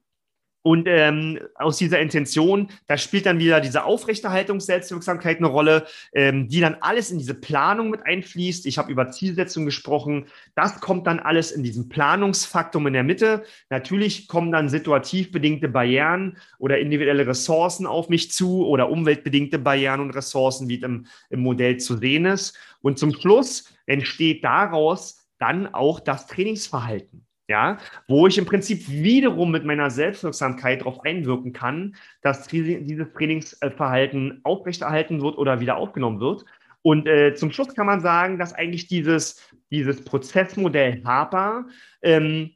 und 0.67 0.89
ähm, 0.89 1.39
aus 1.55 1.79
dieser 1.79 2.01
Intention, 2.01 2.71
da 2.89 2.99
spielt 2.99 3.25
dann 3.27 3.39
wieder 3.39 3.61
diese 3.61 3.85
Aufrechterhaltungs-Selbstwirksamkeit 3.85 5.37
eine 5.37 5.47
Rolle, 5.47 5.87
ähm, 6.13 6.49
die 6.49 6.59
dann 6.59 6.79
alles 6.81 7.13
in 7.13 7.19
diese 7.19 7.35
Planung 7.35 7.91
mit 7.91 8.05
einfließt. 8.05 8.67
Ich 8.67 8.77
habe 8.77 8.91
über 8.91 9.09
Zielsetzung 9.13 9.65
gesprochen. 9.65 10.27
Das 10.57 10.81
kommt 10.81 11.07
dann 11.07 11.21
alles 11.21 11.53
in 11.53 11.63
diesem 11.63 11.89
Planungsfaktum 11.89 12.85
in 12.89 12.95
der 12.95 13.05
Mitte. 13.05 13.45
Natürlich 13.71 14.27
kommen 14.27 14.51
dann 14.51 14.69
situativ 14.69 15.31
bedingte 15.31 15.69
Barrieren 15.69 16.37
oder 16.59 16.81
individuelle 16.81 17.29
Ressourcen 17.29 17.87
auf 17.87 18.09
mich 18.09 18.33
zu 18.33 18.67
oder 18.67 18.91
umweltbedingte 18.91 19.61
Barrieren 19.61 20.01
und 20.01 20.17
Ressourcen, 20.17 20.69
wie 20.69 20.79
es 20.79 20.83
im, 20.83 21.07
im 21.31 21.43
Modell 21.43 21.77
zu 21.77 21.97
sehen 21.97 22.25
ist. 22.25 22.59
Und 22.83 22.99
zum 22.99 23.15
Schluss 23.15 23.73
entsteht 23.87 24.43
daraus 24.43 25.29
dann 25.39 25.73
auch 25.73 26.01
das 26.01 26.27
Trainingsverhalten 26.27 27.25
ja, 27.49 27.79
wo 28.09 28.27
ich 28.27 28.39
im 28.39 28.45
Prinzip 28.45 28.89
wiederum 28.89 29.51
mit 29.51 29.65
meiner 29.65 29.91
Selbstwirksamkeit 29.91 30.81
darauf 30.81 31.05
einwirken 31.05 31.53
kann, 31.53 31.97
dass 32.23 32.49
dieses 32.49 33.13
Trainingsverhalten 33.13 34.41
aufrechterhalten 34.43 35.21
wird 35.23 35.39
oder 35.39 35.61
wieder 35.61 35.77
aufgenommen 35.77 36.21
wird. 36.21 36.45
Und 36.83 37.07
äh, 37.07 37.35
zum 37.35 37.53
Schluss 37.53 37.75
kann 37.75 37.87
man 37.87 38.01
sagen, 38.01 38.39
dass 38.39 38.53
eigentlich 38.53 38.89
dieses, 38.89 39.49
dieses 39.71 40.05
Prozessmodell 40.05 41.03
HAPA 41.05 41.67
ähm, 42.03 42.51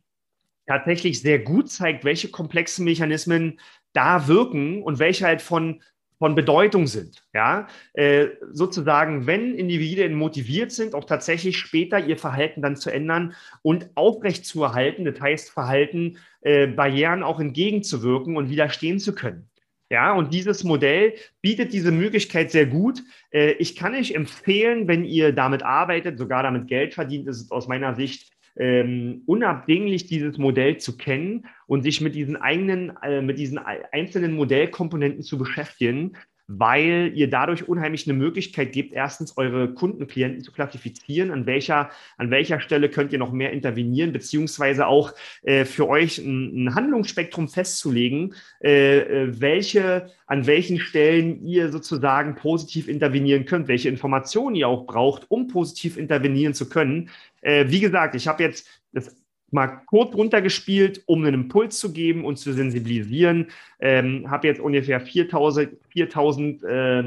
tatsächlich 0.67 1.21
sehr 1.21 1.41
gut 1.41 1.69
zeigt, 1.69 2.05
welche 2.05 2.31
komplexen 2.31 2.85
Mechanismen 2.85 3.59
da 3.93 4.29
wirken 4.29 4.83
und 4.83 4.99
welche 4.99 5.25
halt 5.27 5.43
von 5.43 5.83
von 6.21 6.35
Bedeutung 6.35 6.87
sind. 6.87 7.25
Ja, 7.33 7.67
äh, 7.95 8.29
sozusagen, 8.53 9.27
wenn 9.27 9.55
Individuen 9.55 10.15
motiviert 10.15 10.71
sind, 10.71 10.95
auch 10.95 11.07
tatsächlich 11.07 11.57
später 11.57 11.99
ihr 11.99 12.19
Verhalten 12.19 12.61
dann 12.61 12.77
zu 12.77 12.91
ändern 12.91 13.35
und 13.63 13.89
aufrecht 13.95 14.45
zu 14.45 14.63
erhalten, 14.63 15.07
das 15.07 15.19
heißt 15.19 15.51
Verhalten, 15.51 16.19
äh, 16.43 16.67
Barrieren 16.67 17.23
auch 17.23 17.41
entgegenzuwirken 17.41 18.37
und 18.37 18.51
widerstehen 18.51 18.99
zu 18.99 19.15
können. 19.15 19.49
Ja, 19.89 20.13
und 20.13 20.33
dieses 20.33 20.63
Modell 20.63 21.15
bietet 21.41 21.73
diese 21.73 21.91
Möglichkeit 21.91 22.51
sehr 22.51 22.67
gut. 22.67 23.03
Äh, 23.33 23.53
ich 23.53 23.75
kann 23.75 23.95
euch 23.95 24.13
empfehlen, 24.13 24.89
wenn 24.89 25.05
ihr 25.05 25.33
damit 25.33 25.63
arbeitet, 25.63 26.19
sogar 26.19 26.43
damit 26.43 26.69
Geld 26.69 26.93
verdient, 26.93 27.29
ist 27.29 27.41
es 27.41 27.51
aus 27.51 27.67
meiner 27.67 27.97
Sicht 27.97 28.31
ähm, 28.57 29.23
unabdinglich 29.27 30.07
dieses 30.07 30.39
Modell 30.39 30.79
zu 30.79 30.97
kennen 30.97 31.47
und 31.67 31.83
sich 31.83 32.01
mit 32.01 32.15
diesen 32.15 32.37
eigenen, 32.37 32.93
äh, 33.03 33.23
mit 33.23 33.39
diesen 33.39 33.59
einzelnen 33.59 34.33
Modellkomponenten 34.35 35.23
zu 35.23 35.39
beschäftigen, 35.39 36.17
weil 36.53 37.13
ihr 37.15 37.31
dadurch 37.31 37.69
unheimlich 37.69 38.09
eine 38.09 38.19
Möglichkeit 38.19 38.73
gebt, 38.73 38.93
erstens 38.93 39.37
eure 39.37 39.73
Kunden, 39.73 40.09
Klienten 40.09 40.43
zu 40.43 40.51
klassifizieren, 40.51 41.31
an 41.31 41.47
welcher, 41.47 41.91
an 42.17 42.33
welcher 42.33 42.61
Stelle 42.61 42.89
könnt 42.89 43.13
ihr 43.13 43.21
noch 43.21 43.31
mehr 43.31 43.53
intervenieren, 43.53 44.13
beziehungsweise 44.13 44.89
auch 44.89 45.13
äh, 45.43 45.65
für 45.65 45.89
euch 45.89 46.19
ein, 46.19 46.65
ein, 46.65 46.75
Handlungsspektrum 46.75 47.49
festzulegen, 47.49 48.35
äh, 48.65 48.99
äh, 48.99 49.41
welche, 49.41 50.11
an 50.27 50.49
welchen 50.49 50.81
Stellen 50.81 51.47
ihr 51.47 51.71
sozusagen 51.71 52.35
positiv 52.35 52.89
intervenieren 52.89 53.45
könnt, 53.45 53.69
welche 53.69 53.89
Informationen 53.89 54.57
ihr 54.57 54.67
auch 54.67 54.87
braucht, 54.87 55.31
um 55.31 55.47
positiv 55.47 55.97
intervenieren 55.97 56.55
zu 56.55 56.69
können. 56.69 57.11
Äh, 57.43 57.67
wie 57.69 57.79
gesagt, 57.79 58.17
ich 58.17 58.27
habe 58.27 58.43
jetzt 58.43 58.67
das 58.93 59.15
mal 59.53 59.69
kurz 59.87 60.15
runtergespielt, 60.15 61.03
um 61.07 61.25
einen 61.25 61.35
Impuls 61.35 61.79
zu 61.79 61.93
geben 61.93 62.25
und 62.25 62.37
zu 62.37 62.53
sensibilisieren. 62.53 63.49
Ähm, 63.81 64.31
habe 64.31 64.49
jetzt 64.49 64.61
ungefähr 64.61 65.01
4000, 65.01 65.77
4000 65.89 66.63
äh, 66.63 67.03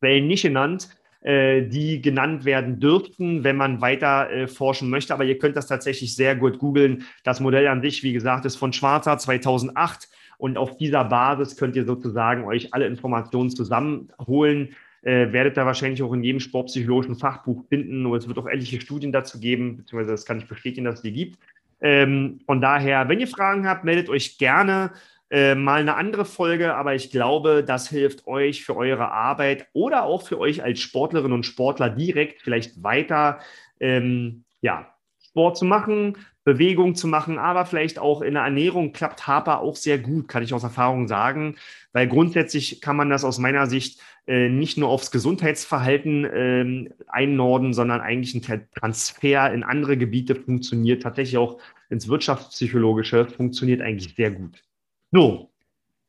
Quellen 0.00 0.26
nicht 0.26 0.42
genannt, 0.42 0.88
äh, 1.22 1.62
die 1.62 2.00
genannt 2.00 2.44
werden 2.44 2.80
dürften, 2.80 3.44
wenn 3.44 3.56
man 3.56 3.80
weiter 3.80 4.30
äh, 4.30 4.46
forschen 4.46 4.90
möchte. 4.90 5.12
Aber 5.12 5.24
ihr 5.24 5.38
könnt 5.38 5.56
das 5.56 5.66
tatsächlich 5.66 6.16
sehr 6.16 6.36
gut 6.36 6.58
googeln. 6.58 7.04
Das 7.24 7.40
Modell 7.40 7.66
an 7.68 7.82
sich, 7.82 8.02
wie 8.02 8.12
gesagt, 8.12 8.44
ist 8.44 8.56
von 8.56 8.72
Schwarzer 8.72 9.18
2008. 9.18 10.08
Und 10.38 10.56
auf 10.56 10.78
dieser 10.78 11.04
Basis 11.04 11.56
könnt 11.56 11.76
ihr 11.76 11.84
sozusagen 11.84 12.44
euch 12.44 12.72
alle 12.72 12.86
Informationen 12.86 13.50
zusammenholen 13.50 14.74
äh, 15.02 15.32
werdet 15.32 15.56
da 15.56 15.66
wahrscheinlich 15.66 16.02
auch 16.02 16.12
in 16.12 16.22
jedem 16.22 16.40
sportpsychologischen 16.40 17.16
Fachbuch 17.16 17.64
finden 17.68 18.06
und 18.06 18.16
es 18.16 18.28
wird 18.28 18.38
auch 18.38 18.46
etliche 18.46 18.80
Studien 18.80 19.12
dazu 19.12 19.40
geben, 19.40 19.78
beziehungsweise 19.78 20.12
das 20.12 20.26
kann 20.26 20.38
ich 20.38 20.46
bestätigen, 20.46 20.84
dass 20.84 20.96
es 20.96 21.02
die 21.02 21.12
gibt. 21.12 21.38
Ähm, 21.80 22.40
von 22.46 22.60
daher, 22.60 23.08
wenn 23.08 23.20
ihr 23.20 23.28
Fragen 23.28 23.66
habt, 23.66 23.84
meldet 23.84 24.08
euch 24.08 24.38
gerne. 24.38 24.92
Äh, 25.32 25.54
mal 25.54 25.80
eine 25.80 25.94
andere 25.94 26.24
Folge, 26.24 26.74
aber 26.74 26.96
ich 26.96 27.12
glaube, 27.12 27.62
das 27.64 27.88
hilft 27.88 28.26
euch 28.26 28.64
für 28.64 28.76
eure 28.76 29.12
Arbeit 29.12 29.68
oder 29.72 30.02
auch 30.02 30.22
für 30.22 30.40
euch 30.40 30.64
als 30.64 30.80
Sportlerinnen 30.80 31.32
und 31.32 31.46
Sportler 31.46 31.88
direkt 31.88 32.42
vielleicht 32.42 32.82
weiter 32.82 33.38
ähm, 33.78 34.42
ja, 34.60 34.92
Sport 35.24 35.56
zu 35.56 35.64
machen, 35.64 36.16
Bewegung 36.42 36.96
zu 36.96 37.06
machen, 37.06 37.38
aber 37.38 37.64
vielleicht 37.64 38.00
auch 38.00 38.22
in 38.22 38.34
der 38.34 38.42
Ernährung 38.42 38.92
klappt 38.92 39.28
Harper 39.28 39.60
auch 39.60 39.76
sehr 39.76 39.98
gut, 39.98 40.26
kann 40.26 40.42
ich 40.42 40.52
aus 40.52 40.64
Erfahrung 40.64 41.06
sagen, 41.06 41.54
weil 41.92 42.08
grundsätzlich 42.08 42.80
kann 42.80 42.96
man 42.96 43.08
das 43.08 43.24
aus 43.24 43.38
meiner 43.38 43.68
Sicht 43.68 44.00
äh, 44.26 44.48
nicht 44.48 44.78
nur 44.78 44.88
aufs 44.88 45.10
Gesundheitsverhalten 45.10 46.24
äh, 46.24 46.90
einnorden, 47.08 47.72
sondern 47.72 48.00
eigentlich 48.00 48.34
ein 48.34 48.68
Transfer 48.74 49.52
in 49.52 49.62
andere 49.62 49.96
Gebiete 49.96 50.34
funktioniert, 50.34 51.02
tatsächlich 51.02 51.38
auch 51.38 51.58
ins 51.88 52.08
Wirtschaftspsychologische, 52.08 53.26
funktioniert 53.26 53.80
eigentlich 53.80 54.14
sehr 54.14 54.30
gut. 54.30 54.62
So, 55.10 55.50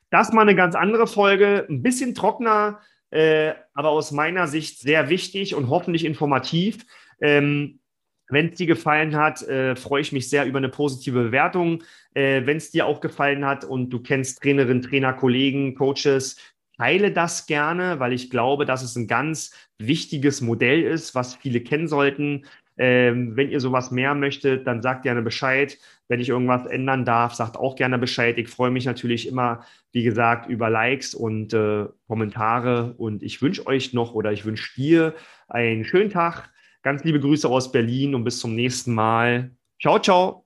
Das 0.09 0.31
mal 0.33 0.41
eine 0.41 0.55
ganz 0.55 0.75
andere 0.75 1.07
Folge, 1.07 1.65
ein 1.69 1.81
bisschen 1.81 2.13
trockener, 2.13 2.79
äh, 3.11 3.53
aber 3.73 3.89
aus 3.89 4.11
meiner 4.11 4.47
Sicht 4.47 4.79
sehr 4.79 5.09
wichtig 5.09 5.55
und 5.55 5.69
hoffentlich 5.69 6.05
informativ. 6.05 6.85
Ähm, 7.21 7.79
wenn 8.31 8.49
es 8.49 8.55
dir 8.55 8.67
gefallen 8.67 9.15
hat, 9.15 9.41
äh, 9.43 9.75
freue 9.75 10.01
ich 10.01 10.11
mich 10.11 10.29
sehr 10.29 10.45
über 10.45 10.57
eine 10.57 10.69
positive 10.69 11.23
Bewertung. 11.23 11.83
Äh, 12.13 12.45
Wenn 12.45 12.57
es 12.57 12.71
dir 12.71 12.85
auch 12.85 13.01
gefallen 13.01 13.45
hat 13.45 13.65
und 13.65 13.89
du 13.89 13.99
kennst 13.99 14.41
Trainerinnen, 14.41 14.81
Trainer, 14.81 15.13
Kollegen, 15.13 15.75
Coaches, 15.75 16.37
teile 16.81 17.11
das 17.11 17.45
gerne, 17.45 17.99
weil 17.99 18.11
ich 18.11 18.31
glaube, 18.31 18.65
dass 18.65 18.81
es 18.81 18.95
ein 18.95 19.05
ganz 19.05 19.51
wichtiges 19.77 20.41
Modell 20.41 20.81
ist, 20.81 21.13
was 21.13 21.35
viele 21.35 21.61
kennen 21.61 21.87
sollten. 21.87 22.45
Ähm, 22.75 23.37
wenn 23.37 23.51
ihr 23.51 23.59
sowas 23.59 23.91
mehr 23.91 24.15
möchtet, 24.15 24.65
dann 24.65 24.81
sagt 24.81 25.03
gerne 25.03 25.21
Bescheid. 25.21 25.77
Wenn 26.07 26.19
ich 26.19 26.29
irgendwas 26.29 26.65
ändern 26.65 27.05
darf, 27.05 27.35
sagt 27.35 27.55
auch 27.55 27.75
gerne 27.75 27.99
Bescheid. 27.99 28.39
Ich 28.39 28.47
freue 28.47 28.71
mich 28.71 28.85
natürlich 28.85 29.27
immer, 29.27 29.63
wie 29.91 30.01
gesagt, 30.01 30.49
über 30.49 30.71
Likes 30.71 31.13
und 31.13 31.53
äh, 31.53 31.85
Kommentare. 32.07 32.95
Und 32.97 33.21
ich 33.21 33.43
wünsche 33.43 33.67
euch 33.67 33.93
noch 33.93 34.15
oder 34.15 34.31
ich 34.31 34.43
wünsche 34.45 34.73
dir 34.75 35.13
einen 35.49 35.85
schönen 35.85 36.09
Tag. 36.09 36.49
Ganz 36.81 37.03
liebe 37.03 37.19
Grüße 37.19 37.47
aus 37.47 37.71
Berlin 37.71 38.15
und 38.15 38.23
bis 38.23 38.39
zum 38.39 38.55
nächsten 38.55 38.95
Mal. 38.95 39.51
Ciao, 39.79 39.99
ciao. 39.99 40.45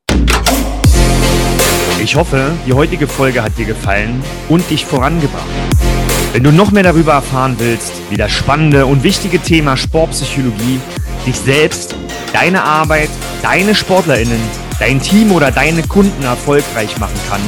Ich 2.03 2.13
hoffe, 2.17 2.51
die 2.67 2.73
heutige 2.73 3.07
Folge 3.07 3.41
hat 3.41 3.57
dir 3.57 3.65
gefallen 3.65 4.21
und 4.49 4.69
dich 4.69 4.83
vorangebracht. 4.85 5.94
Wenn 6.35 6.43
du 6.43 6.51
noch 6.51 6.71
mehr 6.71 6.83
darüber 6.83 7.13
erfahren 7.13 7.55
willst, 7.59 7.93
wie 8.09 8.17
das 8.17 8.29
spannende 8.29 8.85
und 8.85 9.03
wichtige 9.03 9.39
Thema 9.39 9.77
Sportpsychologie 9.77 10.81
dich 11.25 11.37
selbst, 11.37 11.95
deine 12.33 12.61
Arbeit, 12.61 13.07
deine 13.41 13.73
SportlerInnen, 13.73 14.41
dein 14.77 14.99
Team 14.99 15.31
oder 15.31 15.49
deine 15.49 15.81
Kunden 15.83 16.25
erfolgreich 16.25 16.97
machen 16.97 17.17
kann, 17.29 17.39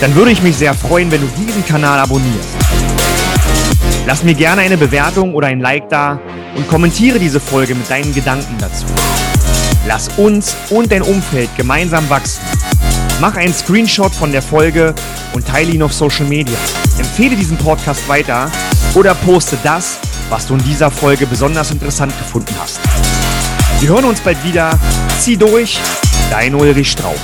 dann 0.00 0.14
würde 0.14 0.30
ich 0.30 0.40
mich 0.40 0.56
sehr 0.56 0.72
freuen, 0.72 1.10
wenn 1.10 1.20
du 1.20 1.26
diesen 1.36 1.66
Kanal 1.66 1.98
abonnierst. 1.98 2.48
Lass 4.06 4.24
mir 4.24 4.32
gerne 4.32 4.62
eine 4.62 4.78
Bewertung 4.78 5.34
oder 5.34 5.48
ein 5.48 5.60
Like 5.60 5.90
da 5.90 6.18
und 6.56 6.66
kommentiere 6.66 7.18
diese 7.18 7.40
Folge 7.40 7.74
mit 7.74 7.90
deinen 7.90 8.14
Gedanken 8.14 8.56
dazu. 8.58 8.86
Lass 9.86 10.08
uns 10.16 10.56
und 10.70 10.90
dein 10.90 11.02
Umfeld 11.02 11.50
gemeinsam 11.58 12.08
wachsen. 12.08 12.40
Mach 13.20 13.36
einen 13.36 13.52
Screenshot 13.52 14.14
von 14.14 14.32
der 14.32 14.40
Folge 14.40 14.94
und 15.34 15.46
teile 15.46 15.72
ihn 15.72 15.82
auf 15.82 15.92
Social 15.92 16.24
Media. 16.24 16.56
Empfehle 17.16 17.36
diesen 17.36 17.56
Podcast 17.56 18.08
weiter 18.08 18.50
oder 18.96 19.14
poste 19.14 19.56
das, 19.62 20.00
was 20.30 20.48
du 20.48 20.54
in 20.54 20.64
dieser 20.64 20.90
Folge 20.90 21.28
besonders 21.28 21.70
interessant 21.70 22.12
gefunden 22.18 22.52
hast. 22.60 22.80
Wir 23.78 23.90
hören 23.90 24.06
uns 24.06 24.18
bald 24.18 24.42
wieder. 24.42 24.76
Zieh 25.20 25.36
durch, 25.36 25.78
dein 26.28 26.56
Ulrich 26.56 26.90
Straub. 26.90 27.20